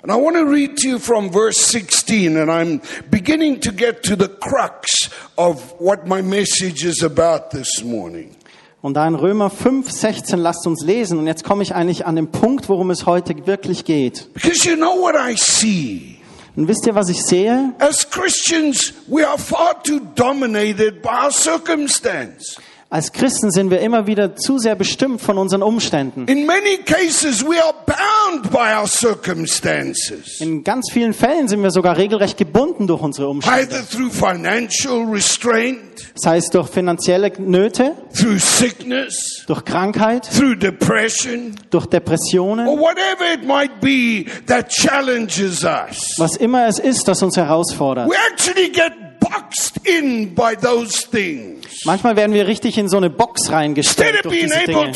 [0.00, 2.80] And I want to read to you from verse 16, and I'm
[3.10, 8.36] beginning to get to the crux of what my message is about this morning.
[8.80, 11.18] Und da in Römer 5, 16, lasst uns lesen.
[11.18, 14.32] Und jetzt komme ich eigentlich an den Punkt, worum es heute wirklich geht.
[14.34, 16.20] Because you know what I see?
[16.54, 17.74] Und wisst ihr, was ich sehe?
[17.80, 22.56] As Christians, we are far too dominated by our circumstance.
[22.90, 26.26] Als Christen sind wir immer wieder zu sehr bestimmt von unseren Umständen.
[26.26, 31.70] In many cases, we are bound by our circumstances, In ganz vielen Fällen sind wir
[31.70, 33.60] sogar regelrecht gebunden durch unsere Umstände.
[33.60, 35.80] either through financial restraint,
[36.14, 43.34] Sei es durch finanzielle Nöte, through sickness, durch Krankheit, through depression, durch Depressionen, or whatever
[43.34, 46.14] it might be that challenges us.
[46.16, 48.08] was immer es ist, das uns herausfordert.
[48.08, 51.84] We actually get boxed in by those things.
[51.84, 54.92] Manchmal werden wir richtig in so eine Box reingestellt durch diese Dinge.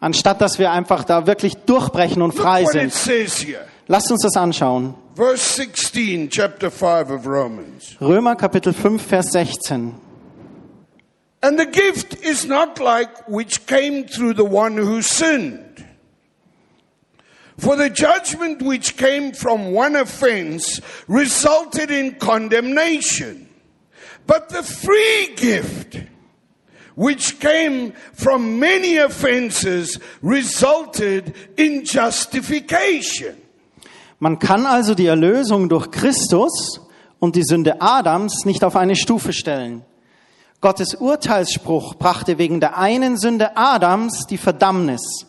[0.00, 2.92] Anstatt dass wir einfach da wirklich durchbrechen und frei sind.
[3.86, 4.94] Lasst uns das anschauen.
[5.14, 7.96] Verse 16, chapter 5 of Romans.
[8.00, 9.94] Römer Kapitel 5, Vers 16.
[11.42, 15.69] And the gift is not like which came through the one who sinned.
[17.60, 23.48] For the judgment which came from one offense resulted in condemnation.
[24.26, 25.98] But the free gift
[26.94, 33.36] which came from many offenses resulted in justification.
[34.18, 36.80] Man kann also die Erlösung durch Christus
[37.18, 39.82] und die Sünde Adams nicht auf eine Stufe stellen.
[40.62, 45.26] Gottes Urteilsspruch brachte wegen der einen Sünde Adams die Verdammnis.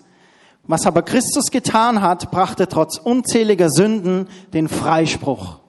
[0.72, 5.60] Was aber Christus getan hat, brachte trotz unzähliger Sünden den Freispruch.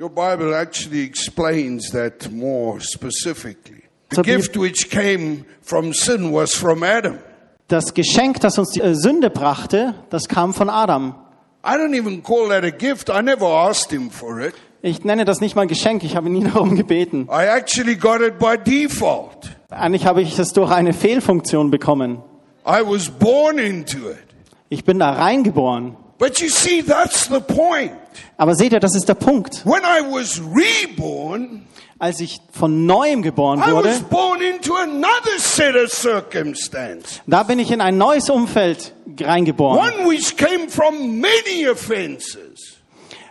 [0.00, 3.82] Your Bible actually explains that more specifically.
[4.10, 7.18] The gift which came from sin was from Adam.
[7.66, 11.14] Das Geschenk, das uns die äh, Sünde brachte, das kam von Adam.
[11.62, 13.10] I don't even call that a gift.
[13.10, 14.54] I never asked him for it.
[14.80, 17.28] Ich nenne das nicht mal Geschenk, ich habe nie darum gebeten.
[17.30, 19.50] I actually got it by default.
[19.68, 22.22] Eigentlich habe ich es durch eine Fehlfunktion bekommen.
[22.66, 24.27] I was born into it.
[24.68, 25.96] Ich bin da reingeboren.
[26.18, 27.92] But you see, that's the point.
[28.36, 29.64] Aber seht ihr, das ist der Punkt.
[29.64, 31.64] When I was reborn,
[32.00, 37.20] Als ich von neuem geboren I wurde, was born into another set of circumstance.
[37.26, 39.78] da bin ich in ein neues Umfeld reingeboren.
[39.78, 42.78] One which came from many offenses.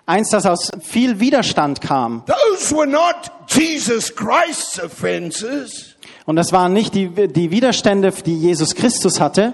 [0.06, 2.24] Eins, das aus viel Widerstand kam.
[2.26, 5.97] Those were not Jesus Christ's offenses.
[6.28, 9.54] Und das waren nicht die, die Widerstände, die Jesus Christus hatte.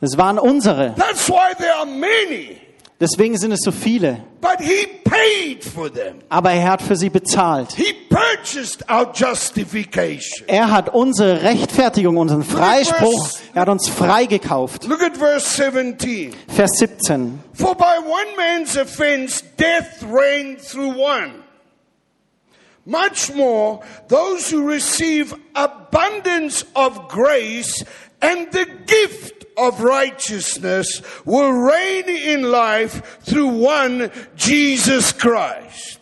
[0.00, 0.94] Das waren unsere.
[0.94, 2.58] That's why there are many.
[3.00, 4.22] Deswegen sind es so viele.
[4.40, 6.20] But he paid for them.
[6.28, 7.72] Aber er hat für sie bezahlt.
[7.72, 10.46] He purchased our justification.
[10.46, 14.86] Er hat unsere Rechtfertigung, unseren Freispruch, er hat uns freigekauft.
[14.86, 16.34] Look at verse 17.
[16.46, 17.40] Vers 17.
[17.52, 21.43] For by one man's offense, death reigned through one.
[22.86, 27.82] Much more, those who receive abundance of grace
[28.20, 36.00] and the gift of righteousness will reign in life through one Jesus Christ.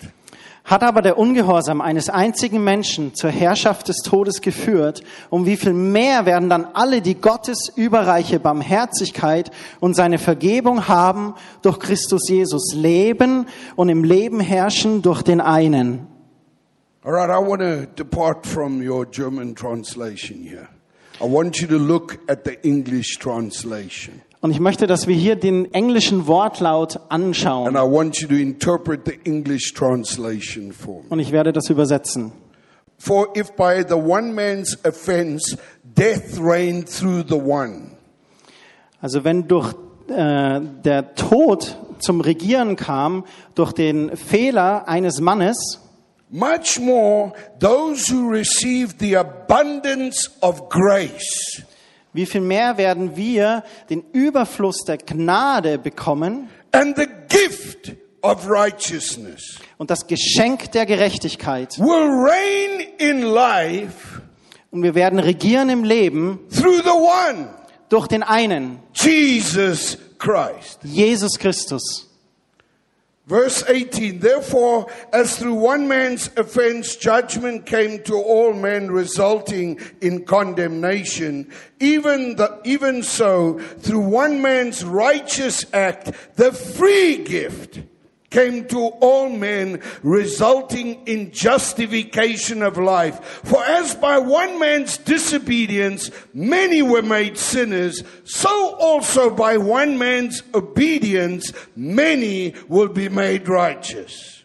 [0.64, 5.72] Hat aber der Ungehorsam eines einzigen Menschen zur Herrschaft des Todes geführt, um wie viel
[5.74, 12.74] mehr werden dann alle, die Gottes überreiche Barmherzigkeit und seine Vergebung haben, durch Christus Jesus
[12.74, 16.11] leben und im Leben herrschen durch den einen.
[17.04, 20.68] All right, I want to depart from your German translation here.
[21.20, 24.22] I want you to look at the English translation.
[24.40, 27.74] Und ich möchte, dass wir hier den englischen Wortlaut And anschauen.
[27.74, 31.08] I want you to interpret the English translation for me.
[31.08, 32.30] Und ich werde das übersetzen.
[32.98, 37.96] For if by the one man's offense death reigned through the one,
[39.00, 39.74] Also wenn durch
[40.06, 43.24] äh, der Tod zum Regieren kam,
[43.56, 45.81] durch den Fehler eines Mannes,
[46.32, 51.62] much more those who received the abundance of grace
[52.14, 59.58] wie viel mehr werden wir den Überfluss der Gnade bekommen and the gift of righteousness
[59.78, 61.78] und das Geschenk der Gerechtigkeit.
[61.78, 64.22] will reign in life
[64.72, 67.48] Und wir werden regieren im Leben through the one,
[67.90, 70.78] durch den einen, Jesus Christ.
[70.82, 72.08] Jesus Christus.
[73.32, 80.26] Verse 18, therefore, as through one man's offense judgment came to all men resulting in
[80.26, 87.80] condemnation, even, the, even so, through one man's righteous act, the free gift
[88.32, 93.20] came to all men resulting in justification of life.
[93.44, 100.42] For as by one man's disobedience many were made sinners, so also by one man's
[100.54, 104.42] obedience many will be made righteous.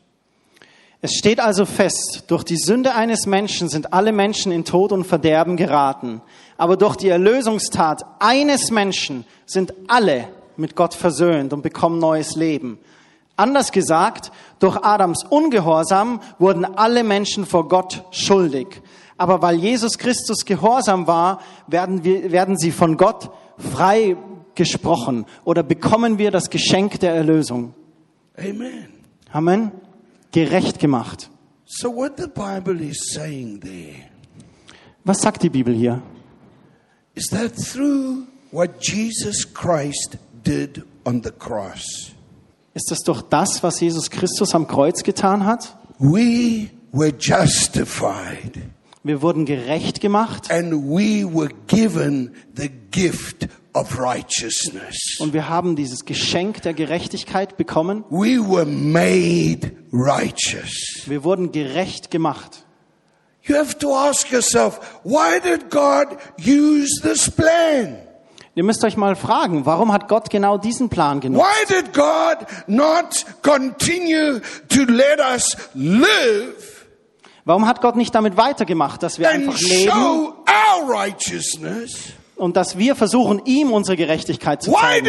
[0.99, 5.05] Es steht also fest, durch die Sünde eines Menschen sind alle Menschen in Tod und
[5.05, 6.21] Verderben geraten.
[6.57, 10.27] Aber durch die Erlösungstat eines Menschen sind alle
[10.57, 12.79] mit Gott versöhnt und bekommen neues Leben.
[13.37, 18.81] Anders gesagt, durch Adams Ungehorsam wurden alle Menschen vor Gott schuldig.
[19.17, 24.17] Aber weil Jesus Christus gehorsam war, werden, wir, werden sie von Gott frei
[24.55, 27.73] gesprochen oder bekommen wir das Geschenk der Erlösung.
[28.37, 28.87] Amen.
[29.31, 29.71] Amen.
[30.31, 31.29] Gerecht gemacht.
[31.65, 34.09] So what the Bible is saying there
[35.03, 36.01] Was sagt die Bibel hier?
[37.15, 42.11] is that through what Jesus Christ did on the cross,
[42.77, 45.75] Ist es durch das, was Jesus Christus am Kreuz getan hat?
[45.97, 48.59] we were justified
[49.01, 55.17] Wir wurden gerecht gemacht and we were given the gift of righteousness.
[55.19, 58.03] und wir haben dieses Geschenk der Gerechtigkeit bekommen.
[58.11, 61.01] We were made righteous.
[61.07, 62.63] Wir wurden gerecht gemacht.
[63.41, 68.06] You have to ask yourself, why did God use this plan?
[68.57, 71.45] Ihr müsst euch mal fragen, warum hat Gott genau diesen Plan genommen?
[71.45, 76.77] Why did God not continue to let us live
[77.45, 80.33] Warum hat Gott nicht damit weitergemacht, dass wir einfach leben
[82.35, 85.05] und dass wir versuchen, ihm unsere Gerechtigkeit zu zeigen?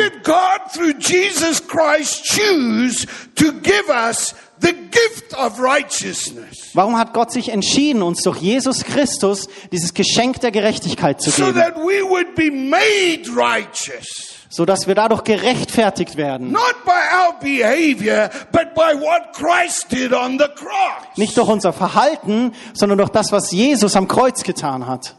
[4.61, 10.41] The gift of righteousness Warum hat Gott sich entschieden, uns durch Jesus Christus dieses Geschenk
[10.41, 14.07] der Gerechtigkeit zu so geben, that we would be made righteous?
[14.51, 16.51] so dass wir dadurch gerechtfertigt werden?
[16.53, 21.17] Not by our behavior, but by what Christ did on the cross.
[21.17, 25.17] Nicht durch unser Verhalten, sondern durch das, was Jesus am Kreuz getan hat.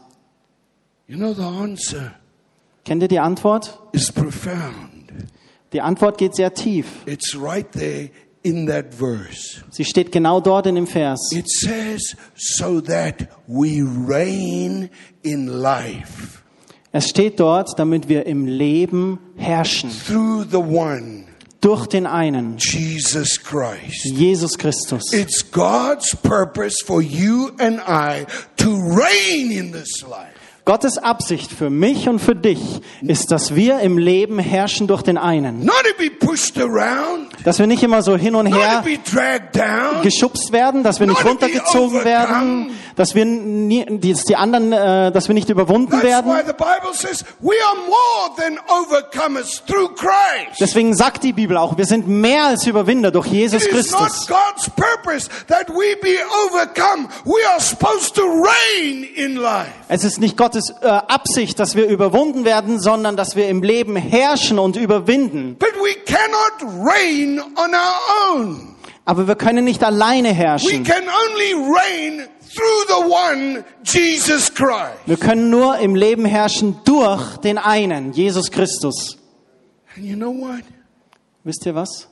[1.06, 2.12] You know, the answer
[2.84, 3.78] Kennt ihr die Antwort?
[3.92, 5.12] is profound.
[5.72, 6.86] Die Antwort geht sehr tief.
[7.06, 8.10] It's right there
[8.42, 9.62] in that verse.
[9.70, 11.30] Sie steht genau dort in dem Vers.
[11.32, 14.90] It says, so that we reign
[15.22, 16.38] in life
[16.92, 19.90] Es steht dort, damit wir im Leben herrschen.
[19.90, 21.26] through the one,
[21.60, 24.06] Durch den einen, Jesus Christ.
[24.06, 25.12] Jesus Christus.
[25.12, 28.24] It's God's purpose for you and I
[28.56, 30.29] to reign in this life.
[30.70, 32.60] Gottes Absicht für mich und für dich
[33.00, 35.68] ist, dass wir im Leben herrschen durch den einen.
[37.42, 38.84] Dass wir nicht immer so hin und her
[40.04, 45.26] geschubst werden, dass wir nicht runtergezogen werden, dass wir nie, die, die anderen, äh, dass
[45.26, 46.30] wir nicht überwunden werden.
[50.60, 54.28] Deswegen sagt die Bibel auch, wir sind mehr als Überwinder durch Jesus Christus.
[59.88, 63.96] Es ist nicht Gottes äh, Absicht, dass wir überwunden werden, sondern dass wir im Leben
[63.96, 65.56] herrschen und überwinden.
[65.58, 68.76] But we cannot reign on our own.
[69.06, 70.84] Aber wir können nicht alleine We herrschen.
[70.84, 74.98] can only reign through the one, Jesus Christ.
[75.06, 79.16] Wir können nur im Leben herrschen durch den einen, Jesus Christus.
[79.96, 80.62] And you know what?
[81.44, 82.06] Wisst ihr was?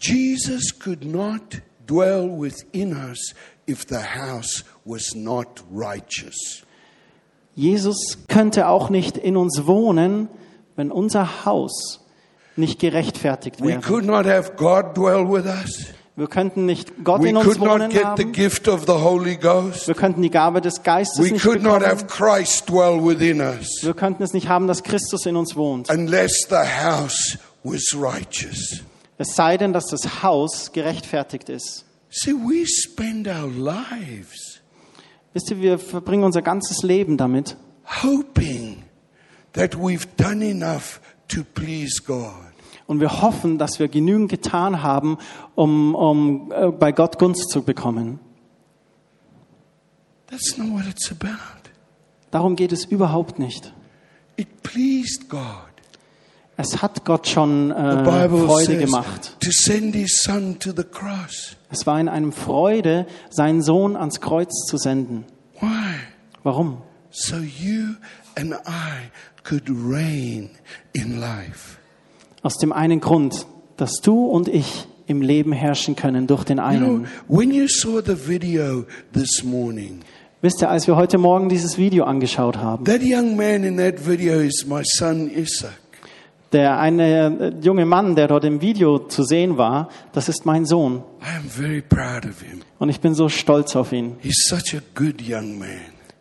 [0.00, 3.32] Jesus could not dwell within us
[3.66, 6.63] if the house was not righteous.
[7.54, 10.28] Jesus könnte auch nicht in uns wohnen,
[10.76, 12.00] wenn unser Haus
[12.56, 13.80] nicht gerechtfertigt We wäre.
[13.80, 15.86] could not have God dwell with us.
[16.16, 18.32] Wir könnten nicht Gott We in uns could not wohnen get the haben.
[18.32, 19.88] gift of the Holy Ghost.
[19.88, 22.36] Wir könnten die Gabe des Geistes We nicht could not have bekommen.
[22.36, 25.90] Christ dwell within us Wir könnten es nicht haben, dass Christus in uns wohnt.
[25.90, 28.80] unless the house was righteous.
[29.18, 31.84] Es sei denn, dass das Haus gerechtfertigt ist.
[32.10, 34.43] See, we spend our lives
[35.34, 37.56] Wisst ihr, wir verbringen unser ganzes Leben damit,
[38.02, 38.84] hoping
[39.52, 42.30] that we've done enough to please God.
[42.86, 45.18] Und wir hoffen, dass wir genügend getan haben,
[45.54, 48.20] um, um äh, bei Gott Gunst zu bekommen.
[50.28, 51.70] That's not what it's about.
[52.30, 53.72] Darum geht es überhaupt nicht.
[54.36, 55.73] It pleased God.
[56.56, 59.36] Es hat Gott schon äh, Freude gemacht.
[61.70, 65.24] Es war in einem Freude, seinen Sohn ans Kreuz zu senden.
[65.60, 65.96] Why?
[66.42, 66.78] Warum?
[67.10, 67.94] So you
[68.36, 69.10] and I
[69.42, 70.50] could reign
[70.92, 71.78] in life.
[72.42, 73.46] Aus dem einen Grund,
[73.76, 77.06] dass du und ich im Leben herrschen können durch den know, einen.
[77.28, 80.00] when you saw the video this morning,
[80.42, 84.06] Wisst ihr, als wir heute Morgen dieses Video angeschaut haben, that young man in that
[84.06, 85.72] video is my son Isaac.
[86.54, 90.64] Der eine äh, junge Mann, der dort im Video zu sehen war, das ist mein
[90.64, 91.02] Sohn.
[91.20, 92.62] I am very proud of him.
[92.78, 94.16] Und ich bin so stolz auf ihn.
[94.20, 95.68] He's such a good young man.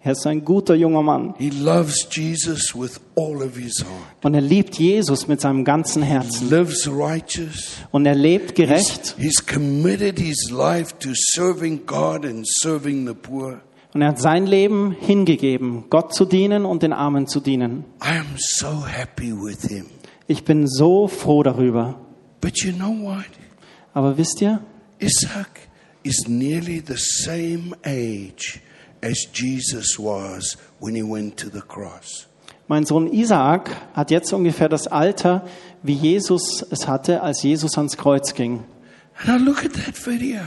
[0.06, 1.34] Er ist ein guter junger Mann.
[1.38, 4.26] He loves Jesus with all of his heart.
[4.26, 6.50] Und er liebt Jesus mit seinem ganzen Herzen.
[6.50, 7.78] Lives righteous.
[7.92, 9.16] Und er lebt gerecht.
[9.18, 13.62] He's committed his life to serving God and serving the poor.
[13.94, 17.86] Und er hat sein Leben hingegeben, Gott zu dienen und den Armen zu dienen.
[18.04, 19.86] I am so happy with him.
[20.28, 22.00] Ich bin so froh darüber.
[22.42, 23.26] But you know what?
[23.94, 24.60] Aber wisst ihr,
[25.00, 25.68] Isaac
[26.04, 28.62] is nearly the same age
[29.02, 32.28] as Jesus was when he went to the cross.
[32.68, 35.44] mein Sohn Isaak hat jetzt ungefähr das Alter,
[35.84, 38.64] wie Jesus es hatte, als Jesus ans Kreuz ging.
[39.26, 40.42] And I look at that video.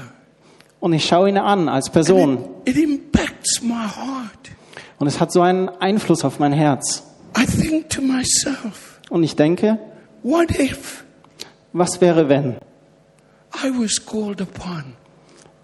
[0.81, 2.39] Und ich schaue ihn an als Person.
[2.65, 4.51] It, it impacts my heart.
[4.99, 7.05] Und es hat so einen Einfluss auf mein Herz.
[7.39, 9.79] I think to myself, Und ich denke,
[10.23, 11.05] what if
[11.73, 12.57] was wäre, wenn?
[13.55, 14.95] I was called upon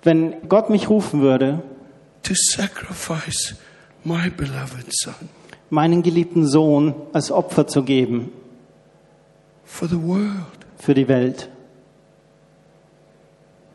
[0.02, 1.62] Wenn Gott mich rufen würde,
[2.22, 3.56] to sacrifice
[4.04, 5.14] my beloved son
[5.70, 8.30] meinen geliebten Sohn als Opfer zu geben
[9.64, 10.46] for the world?
[10.78, 11.48] für die Welt.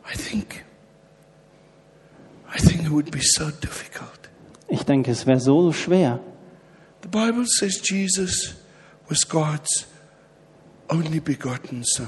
[0.06, 0.66] I think
[2.54, 4.30] I think it would be so difficult.
[4.68, 6.20] Ich denke, es wäre so schwer.
[7.02, 8.56] The Bible says Jesus
[9.10, 9.88] was God's
[10.90, 12.08] only begotten son.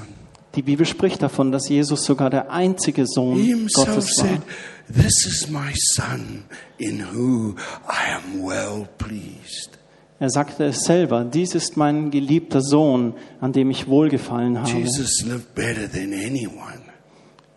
[0.56, 4.26] Die Bibel spricht davon, dass Jesus sogar der einzige Sohn He himself Gottes war.
[4.26, 4.40] said,
[4.88, 6.44] This is my son
[6.78, 7.56] in whom
[7.88, 9.78] I am well pleased.
[10.18, 14.70] Er sagte es selber, dies ist mein geliebter Sohn, an dem ich wohlgefallen habe.
[14.70, 16.80] Jesus lived better than anyone.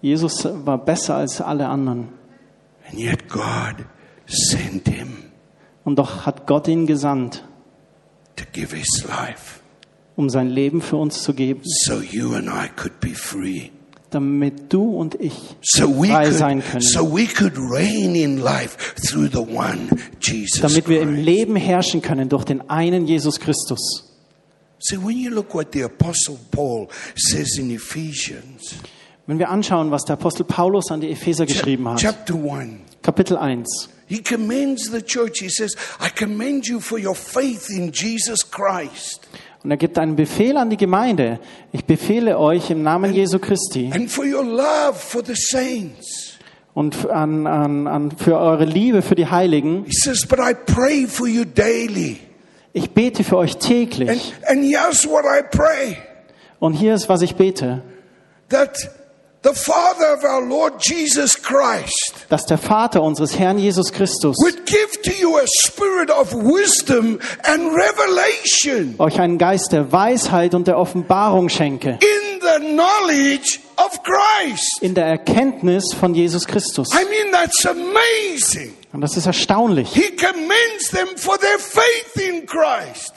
[0.01, 2.09] Jesus war besser als alle anderen.
[2.89, 3.85] And yet God
[4.27, 5.17] sent him
[5.83, 7.43] Und doch hat Gott ihn gesandt,
[8.36, 9.59] to give his life
[10.15, 13.69] um sein Leben für uns zu geben, so you and I could be free.
[14.11, 16.81] damit du und ich So we frei sein could, können.
[16.84, 18.77] so we could reign in life
[19.07, 19.88] through the one
[20.21, 21.15] Jesus damit wir im.
[21.15, 24.09] Leben herrschen können durch den einen Jesus Christus.
[24.79, 28.75] See, when you look what the Apostle Paul says in Ephesians,
[29.25, 33.38] Wenn wir anschauen, was der Apostel Paulus an die Epheser geschrieben hat, chapter 1, Kapitel
[33.38, 35.39] 1, he commends the church.
[35.39, 39.22] He says, I commend you for your faith in Jesus Christ
[39.64, 41.39] und er gibt einen Befehl an die Gemeinde.
[41.72, 46.38] Ich befehle euch im Namen Jesu Christi and for your love for the saints.
[46.74, 49.86] und an, an, an, für eure Liebe für die Heiligen.
[49.86, 52.18] He says, but I pray for you daily.
[52.74, 54.34] Ich bete für euch And, täglich.
[54.47, 55.97] and here's what I pray
[56.60, 57.84] Und hier ist, was ich bete.
[58.49, 58.76] that
[59.43, 64.65] the Father of our Lord Jesus Christ Dass der Vater unseres Herrn Jesus Christus would
[64.65, 70.67] give to you a spirit of wisdom and revelation euch einen Geist der Weisheit und
[70.67, 71.99] der Offenbarung schenke.
[72.01, 74.81] in the knowledge of Christ.
[74.81, 76.89] In der Erkenntnis von Jesus Christus.
[76.93, 78.73] I mean, that's amazing.
[78.91, 79.89] Und das ist erstaunlich.
[79.93, 83.13] He commends them for their faith in Christ.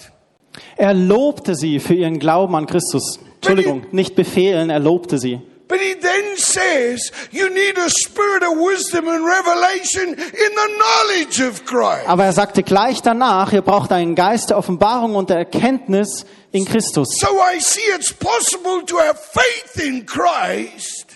[0.76, 3.18] Er lobte sie für ihren Glauben an Christus.
[3.36, 5.40] Entschuldigung, nicht befehlen, er lobte sie.
[5.68, 10.16] But he then says you need a spirit of wisdom and revelation in
[10.54, 12.06] the knowledge of Christ.
[12.06, 16.64] Aber er sagte gleich danach, ihr braucht einen Geist der Offenbarung und der Erkenntnis in
[16.64, 17.08] Christus.
[17.18, 21.06] So I see it's possible to have faith in Christ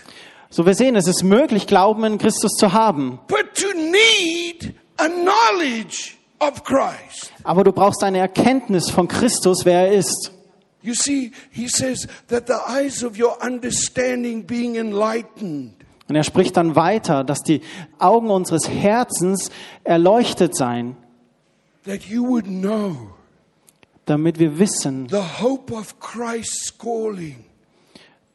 [0.52, 3.20] So wir sehen, es ist möglich, Glauben in Christus zu haben.
[3.28, 7.32] but to need a knowledge of Christ.
[7.44, 10.32] Aber du brauchst eine Erkenntnis von Christus, wer er ist.
[10.82, 15.74] You see, he says that the eyes of your understanding being enlightened.
[16.08, 17.60] Und er spricht dann weiter, dass die
[17.98, 19.50] Augen unseres Herzens
[19.84, 20.96] erleuchtet seien,
[21.84, 23.10] that you would know
[24.06, 27.44] damit wir wissen, the hope of Christ's calling.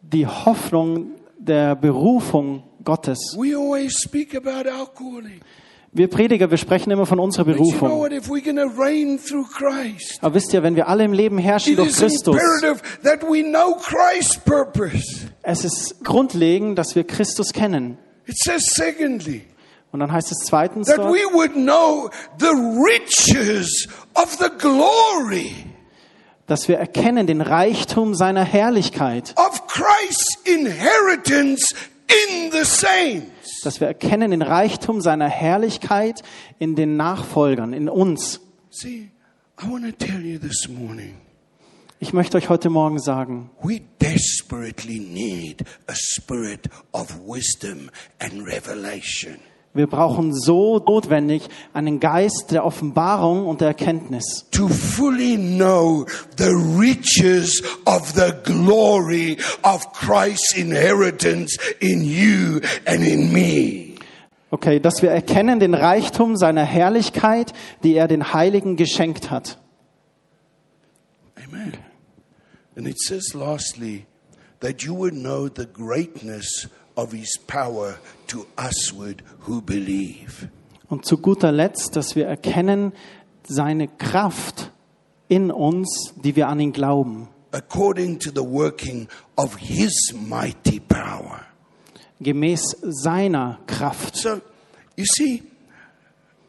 [0.01, 3.35] die Hoffnung der Berufung Gottes.
[3.37, 5.41] We always speak about our calling.
[5.95, 7.89] Wir Prediger, wir sprechen immer von unserer Berufung.
[10.21, 12.35] Aber wisst ihr, wenn wir alle im Leben herrschen durch is Christus,
[15.41, 17.97] es ist grundlegend, dass wir Christus kennen.
[19.93, 25.53] Und dann heißt es zweitens dort, we would know the riches of the glory
[26.47, 31.73] dass wir erkennen den Reichtum seiner Herrlichkeit, of Christ's inheritance.
[33.63, 36.21] Dass wir erkennen den Reichtum seiner Herrlichkeit
[36.59, 38.41] in den Nachfolgern, in uns.
[38.69, 39.09] See,
[39.61, 41.15] I want to tell you this morning.
[41.99, 43.81] Ich möchte euch heute Morgen sagen, We
[49.75, 56.05] wir brauchen so notwendig einen Geist der Offenbarung und der Erkenntnis, to fully know
[56.37, 56.49] the
[56.79, 63.95] riches of the glory of Christ's inheritance in you and in me.
[64.49, 67.51] Okay, dass wir erkennen den Reichtum seiner Herrlichkeit,
[67.83, 69.57] die er den Heiligen geschenkt hat.
[71.35, 71.73] Amen.
[72.77, 74.05] And it says, lastly,
[74.61, 80.49] that you would know the greatness of his power to usward who believe.
[80.89, 82.93] Und zu guter Letzt, dass wir erkennen
[83.47, 84.71] seine Kraft
[85.27, 91.41] in uns, die wir an ihn glauben, According to the working of his mighty power.
[92.19, 94.15] gemäß seiner Kraft.
[94.17, 94.41] So,
[94.97, 95.43] you see,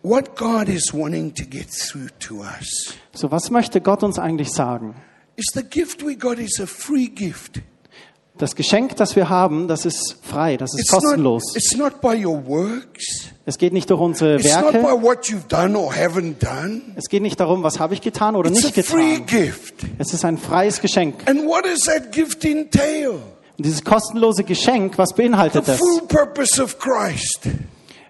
[0.03, 4.51] what God is wanting to get through to us So was möchte Gott uns eigentlich
[4.51, 4.94] sagen?
[5.36, 7.61] is the gift we got is a free gift.
[8.39, 11.57] Das Geschenk, das wir haben, das ist frei, das ist kostenlos.
[11.57, 13.28] it's not by your works.
[13.47, 16.82] Es geht nicht durch unsere It's not by Werke, what you've done or haven't done.
[16.97, 19.26] es geht nicht darum, was habe ich getan oder It's nicht a free getan.
[19.26, 19.74] gift.
[19.99, 21.14] Es ist ein freies Geschenk.
[21.26, 23.12] And what does that gift entail?
[23.57, 25.80] Und dieses kostenlose Geschenk, was beinhaltet das?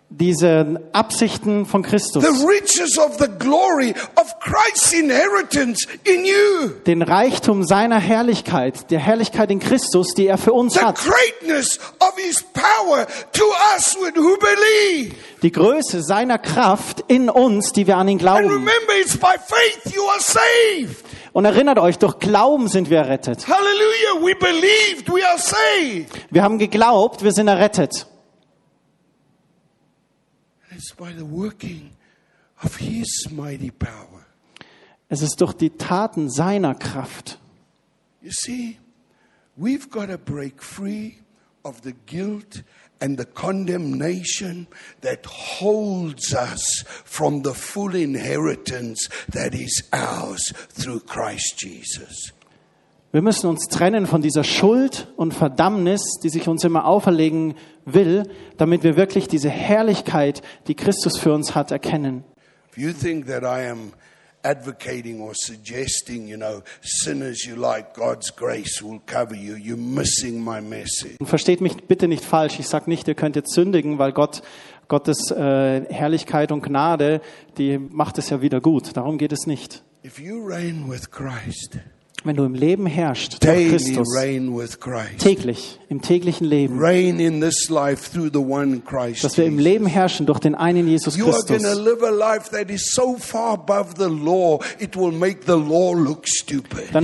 [0.08, 2.22] Diese Absichten von Christus.
[2.22, 6.68] The riches of the glory of Christ's inheritance in you.
[6.86, 10.98] Den Reichtum seiner Herrlichkeit, der Herrlichkeit in Christus, die er für uns The hat.
[11.04, 13.44] greatness of his power to
[13.74, 15.12] us who believe.
[15.42, 18.44] Die Größe seiner Kraft in uns, die wir an ihn And glauben.
[18.48, 21.04] remember, it's by faith you are saved.
[21.32, 23.46] Und erinnert euch, durch Glauben sind wir errettet.
[23.48, 24.24] Hallelujah.
[24.24, 26.10] We believed we are saved.
[26.30, 28.06] Wir haben geglaubt, wir sind errettet.
[30.76, 31.92] It's by the working
[32.62, 34.26] of his mighty power.
[35.08, 37.38] Es ist durch die Taten seiner Kraft.
[38.20, 38.78] You see,
[39.56, 41.16] we've got to break free
[41.64, 42.62] of the guilt
[43.00, 44.66] and the condemnation
[45.00, 52.32] that holds us from the full inheritance that is ours through Christ Jesus.
[53.16, 57.54] Wir müssen uns trennen von dieser Schuld und Verdammnis, die sich uns immer auferlegen
[57.86, 58.24] will,
[58.58, 62.24] damit wir wirklich diese Herrlichkeit, die Christus für uns hat, erkennen.
[62.70, 63.94] If you think that I am
[64.42, 69.78] advocating or suggesting, you know, sin as you like, God's grace will cover you, you're
[69.78, 71.16] missing my message.
[71.18, 72.60] Und versteht mich bitte nicht falsch.
[72.60, 74.42] Ich sage nicht, ihr könnt jetzt sündigen, weil Gott
[74.88, 77.22] Gottes äh, Herrlichkeit und Gnade,
[77.56, 78.94] die macht es ja wieder gut.
[78.94, 79.82] Darum geht es nicht.
[80.04, 81.78] If you reign with Christ,
[82.24, 84.08] Wenn du im Leben herrschst durch Christus,
[85.18, 89.22] täglich, im täglichen Leben, reign in this life through the one Christ.
[89.22, 89.58] dass wir im.
[89.58, 91.62] Leben herrschen durch den einen Jesus Christus, dann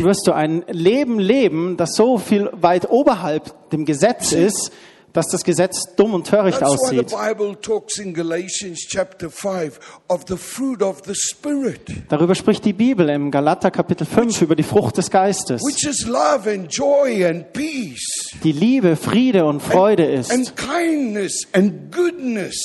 [0.05, 4.73] wirst du ein Leben leben, das so viel weit oberhalb dem Gesetz ist,
[5.13, 7.09] dass das Gesetz dumm und töricht aussieht.
[7.09, 12.73] Bible talks in Galatians chapter 5 of the fruit of the Spirit, Darüber spricht die
[12.73, 17.27] Bibel im Galater Kapitel 5 über die Frucht des Geistes, which is love and joy
[17.27, 22.57] and peace die Liebe, Friede und Freude ist and kindness and goodness,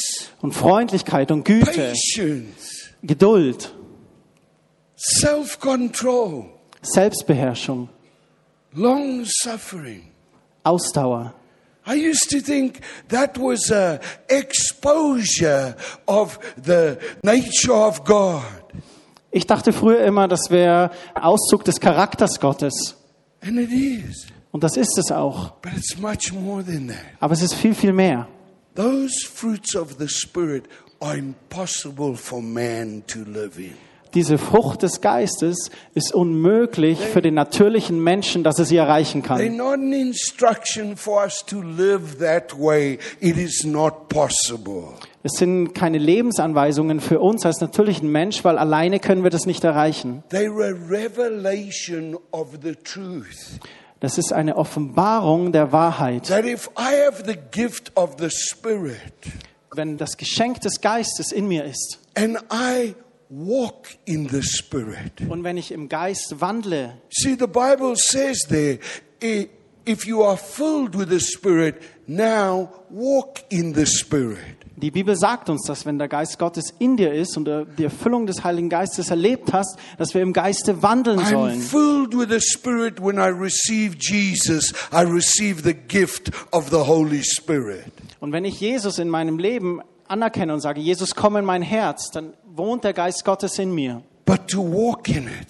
[0.42, 3.74] und Freundlichkeit und Güte, patience, Geduld,
[6.82, 7.90] Selbstbeherrschung,
[8.74, 10.04] long suffering.
[10.64, 11.34] Ausdauer.
[11.88, 15.76] I used to think that was a exposure
[16.06, 18.44] of the nature of God.
[19.32, 22.96] Ich dachte früher immer, das wäre Auszug des Charakters Gottes.
[23.42, 24.28] And it is.
[24.52, 25.52] Und das ist es auch.
[25.62, 26.98] But it's much more than that.
[27.20, 28.28] Aber es ist viel, viel mehr.
[28.76, 30.66] Those fruits of the Spirit
[31.00, 33.76] are impossible for man to live in.
[34.14, 39.42] Diese Frucht des Geistes ist unmöglich für den natürlichen Menschen, dass er sie erreichen kann.
[45.24, 49.64] Es sind keine Lebensanweisungen für uns als natürlichen Mensch, weil alleine können wir das nicht
[49.64, 50.24] erreichen.
[50.32, 53.60] They're a revelation of the truth.
[54.00, 56.28] Das ist eine Offenbarung der Wahrheit.
[56.28, 59.14] That if I have the gift of the Spirit
[59.74, 62.96] Wenn das Geschenk des Geistes in mir ist and I
[63.30, 65.22] walk in the Spirit.
[65.28, 68.80] und wenn ich im Geist wandle, See, the Bible says there,
[69.86, 74.38] if you are filled with the Spirit, now walk in the Spirit.
[74.78, 77.86] die Bibel sagt uns, dass wenn der Geist Gottes in dir ist und du die
[77.86, 81.60] Erfüllung des Heiligen Geistes erlebt hast, dass wir im Geiste wandeln sollen.
[81.60, 84.74] filled with the Spirit when I receive Jesus.
[84.94, 87.86] I receive the gift of the Holy Spirit.
[88.20, 92.12] Und wenn ich Jesus in meinem Leben anerkenne und sage, Jesus, komm in mein Herz,
[92.12, 94.02] dann wohnt der Geist Gottes in mir.
[94.26, 95.48] But to walk in it,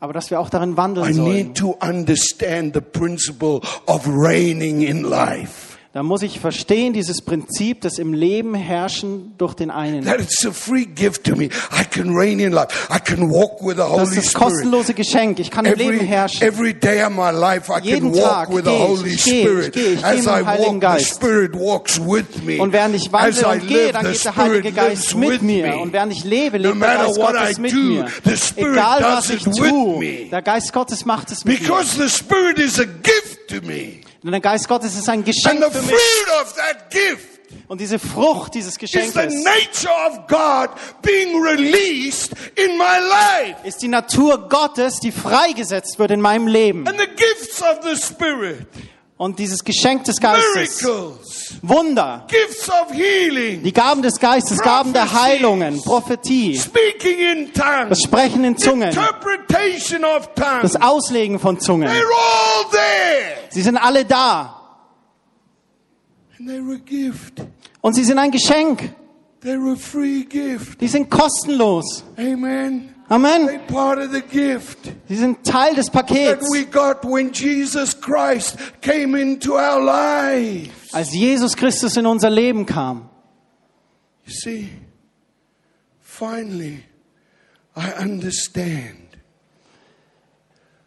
[0.00, 1.34] Aber dass wir auch darin I wandeln sollen.
[1.34, 5.67] need to understand the principle of reigning in life.
[5.94, 10.04] Da muss ich verstehen, dieses Prinzip, das im Leben herrschen durch den einen.
[10.04, 11.46] That it's a free gift to me.
[11.72, 12.68] I can reign in life.
[12.94, 14.34] I can walk with the Das Holy ist das Spirit.
[14.52, 15.38] kostenlose Geschenk.
[15.40, 16.42] Ich kann im Leben Every, herrschen.
[16.46, 19.24] every day of my life, I Jeden can walk Tag with the ich, Holy ich
[19.24, 19.66] gehe, Spirit.
[19.68, 21.14] ich gehe, ich gehe As mit I dem Heiligen walk, the Geist.
[21.14, 22.60] Spirit walks with me.
[22.62, 23.12] Und während ich As
[23.42, 25.78] wandle und gehe, live, dann the geht der Heilige Spirit Geist mit mir.
[25.80, 28.06] Und während ich lebe, No lebt der matter Geist what Gottes I mit do, mir.
[28.24, 31.66] the Spirit Egal was ich tue, der Geist Gottes macht es mit mir.
[31.66, 34.02] Because the Spirit is a gift to me.
[34.22, 35.90] Denn der Geist Gottes ist ein And Geschenk the für mich.
[35.94, 37.28] fruit of that gift
[37.68, 40.70] Und diese Frucht dieses Geschenkes nature of God
[41.02, 43.56] being released in my life.
[43.64, 46.84] ist die Natur Gottes, die freigesetzt wird in meinem Leben.
[49.18, 51.54] Und dieses Geschenk des Geistes, Miracles.
[51.62, 52.24] Wunder,
[52.92, 53.64] healing.
[53.64, 57.88] die Gaben des Geistes, Gaben der Heilungen, Prophetie, Speaking in tongues.
[57.88, 60.62] das Sprechen in Zungen, tongues.
[60.62, 61.90] das Auslegen von Zungen.
[63.50, 64.54] Sie sind alle da.
[67.80, 68.94] Und sie sind ein Geschenk.
[70.80, 72.04] Die sind kostenlos.
[72.16, 72.94] Amen.
[73.10, 73.48] Amen.
[75.08, 76.46] Sie sind Teil des that Pakets.
[76.52, 80.92] we got when Jesus Christ came into our lives.
[80.92, 83.08] Als Jesus Christus in unser Leben kam.
[84.26, 84.68] You see,
[86.00, 86.84] finally,
[87.74, 88.96] I understand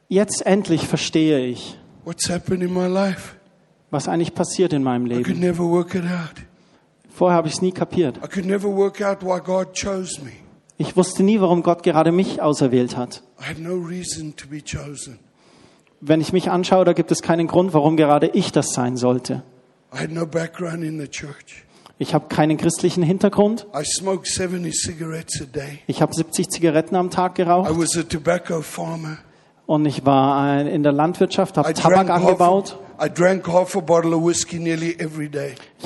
[0.08, 3.36] Jetzt endlich verstehe ich, what's happened in my life.
[3.90, 5.40] was eigentlich passiert in meinem I could Leben.
[5.40, 6.36] never work it out.
[7.10, 8.20] Vorher habe ich es nie kapiert.
[10.82, 13.22] Ich wusste nie, warum Gott gerade mich auserwählt hat.
[13.40, 15.20] I had no reason to be chosen.
[16.00, 19.44] Wenn ich mich anschaue, da gibt es keinen Grund, warum gerade ich das sein sollte.
[19.94, 21.66] I had no background in the church.
[22.00, 23.68] Ich habe keinen christlichen Hintergrund.
[23.80, 25.82] I smoked 70 cigarettes a day.
[25.86, 29.20] Ich habe 70 Zigaretten am Tag I geraucht was a tobacco farmer.
[29.68, 32.80] und ich war in der Landwirtschaft, habe Tabak angebaut.
[33.00, 33.12] Ich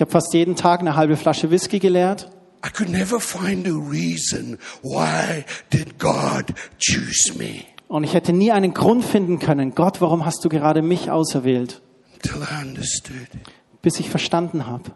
[0.01, 2.29] habe fast jeden Tag eine halbe Flasche Whisky geleert.
[2.65, 8.51] I could never find a reason why did God choose me Und ich hätte nie
[8.51, 11.81] einen Grund finden können, Gott, warum hast du gerade mich auserwählt?
[12.15, 13.27] until I understood
[13.83, 14.91] Bis ich verstanden habe,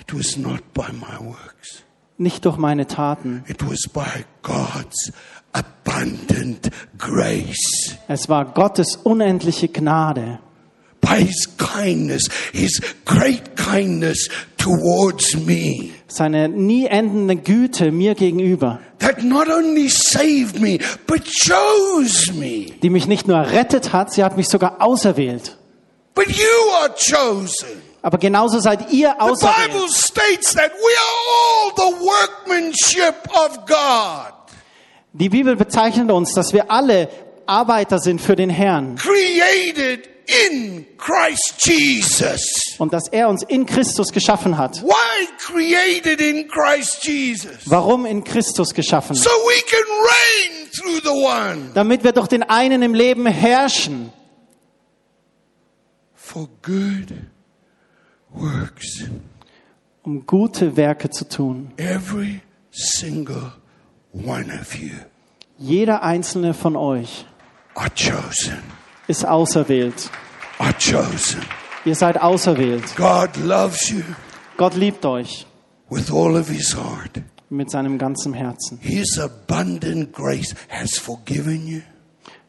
[0.00, 1.82] it was not by my works.
[2.16, 5.12] nicht durch meine Taten, It was by God's
[5.52, 7.96] abundant grace.
[8.08, 10.38] es war Gottes unendliche Gnade,
[11.08, 14.28] By his kindness, his great kindness
[14.58, 15.92] towards me.
[16.08, 22.72] seine nie endende Güte mir gegenüber, That not only saved me, but chose me.
[22.82, 25.56] die mich nicht nur rettet hat, sie hat mich sogar auserwählt.
[26.14, 27.68] But you are chosen.
[28.02, 29.90] Aber genauso seid ihr The Bible auserwählt.
[29.90, 34.32] states that we are all the workmanship of God,
[35.12, 37.08] Die Bibel bezeichnet uns, dass wir alle
[37.46, 40.08] Arbeiter sind für den Herrn created
[40.48, 42.44] in Christ Jesus.
[42.78, 44.82] und dass er uns in Christus geschaffen hat.
[44.82, 47.50] Why created in Christ Jesus?
[47.66, 49.14] Warum in Christus geschaffen?
[49.16, 54.12] So we can reign through the one Damit wir durch den einen im Leben herrschen,
[56.14, 57.12] for good
[58.30, 59.04] works.
[60.02, 61.72] um gute Werke zu tun.
[61.76, 63.52] Every single
[64.12, 64.90] one of you
[65.58, 67.24] Jeder einzelne von euch
[67.74, 68.62] are chosen.
[69.08, 70.10] Ist auserwählt.
[70.58, 71.40] Are chosen.
[71.84, 72.96] Ihr seid auserwählt.
[72.96, 74.02] God loves you
[74.56, 75.46] Gott liebt euch
[75.90, 77.20] with all of his heart.
[77.50, 78.78] mit seinem ganzen Herzen.
[78.80, 81.80] His abundant grace has forgiven you.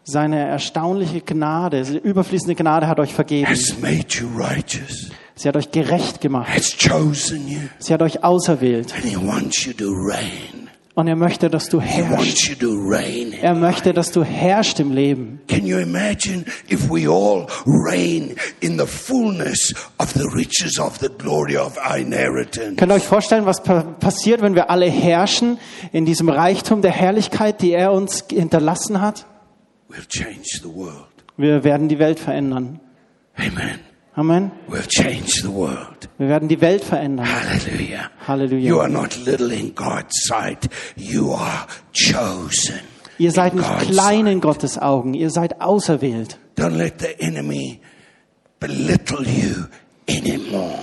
[0.03, 3.47] Seine erstaunliche Gnade, seine überfließende Gnade hat euch vergeben.
[3.49, 6.47] has made you righteous, Sie hat euch gerecht gemacht.
[6.49, 8.93] has chosen you, Sie hat euch auserwählt.
[8.95, 10.66] and He wants you to reign.
[10.97, 12.57] Und er möchte, dass du He herrschst.
[13.39, 15.39] Er möchte, dass du herrschst im Leben.
[15.47, 21.09] Can you imagine if we all reign in the fullness of the riches of the
[21.15, 22.77] glory of our inheritance?
[22.77, 25.59] Könnt ihr euch vorstellen, was pa passiert, wenn wir alle herrschen
[25.91, 29.27] in diesem Reichtum der Herrlichkeit, die er uns hinterlassen hat?
[29.89, 31.05] We'll change the world.
[31.37, 32.79] Wir werden die Welt verändern.
[33.35, 33.86] Amen.
[34.17, 34.51] Amen.
[34.67, 36.09] We'll change the world.
[36.17, 37.27] Wir werden die Welt verändern.
[37.27, 38.09] Hallelujah.
[38.27, 38.67] Halleluja.
[38.67, 40.67] You are not little in God's sight.
[40.95, 42.79] You are chosen.
[43.19, 44.33] Ihr seid nicht God's klein sight.
[44.33, 46.39] in Gottes Augen, ihr seid auserwählt.
[46.55, 47.79] Don't let the enemy
[48.59, 49.65] belittle you
[50.09, 50.79] anymore.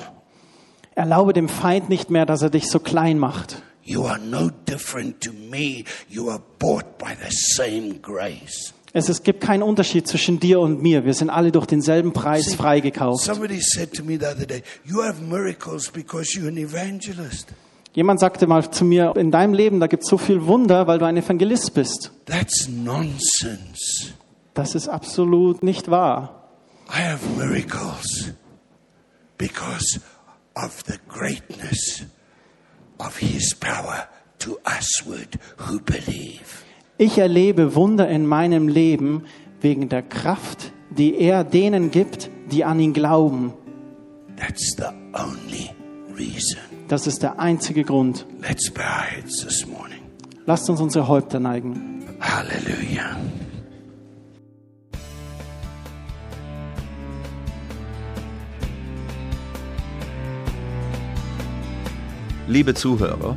[0.94, 3.62] Erlaube dem Feind nicht mehr, dass er dich so klein macht.
[3.82, 5.84] You are no different to me.
[6.08, 8.72] You are bought by the same grace.
[8.96, 11.04] Es, es gibt keinen Unterschied zwischen dir und mir.
[11.04, 13.24] Wir sind alle durch denselben Preis freigekauft.
[13.24, 17.48] Somebody said to me the other day, You have miracles because you're an evangelist.
[17.92, 21.00] Jemand sagte mal zu mir, in deinem Leben, da gibt es so viel Wunder, weil
[21.00, 22.12] du ein Evangelist bist.
[22.26, 24.14] That's nonsense.
[24.54, 26.48] Das ist absolut nicht wahr.
[26.88, 28.32] I have miracles
[29.38, 30.00] because
[30.54, 32.04] of the greatness
[32.98, 34.06] of His power
[34.38, 36.63] to usward who believe.
[36.96, 39.24] Ich erlebe Wunder in meinem Leben
[39.60, 43.52] wegen der Kraft, die er denen gibt, die an ihn glauben.
[44.36, 45.70] That's the only
[46.16, 46.60] reason.
[46.86, 48.26] Das ist der einzige Grund.
[48.40, 50.02] Let's bow our heads this morning.
[50.46, 52.04] Lasst uns unsere Häupter neigen.
[52.20, 53.16] Hallelujah.
[62.46, 63.36] Liebe Zuhörer,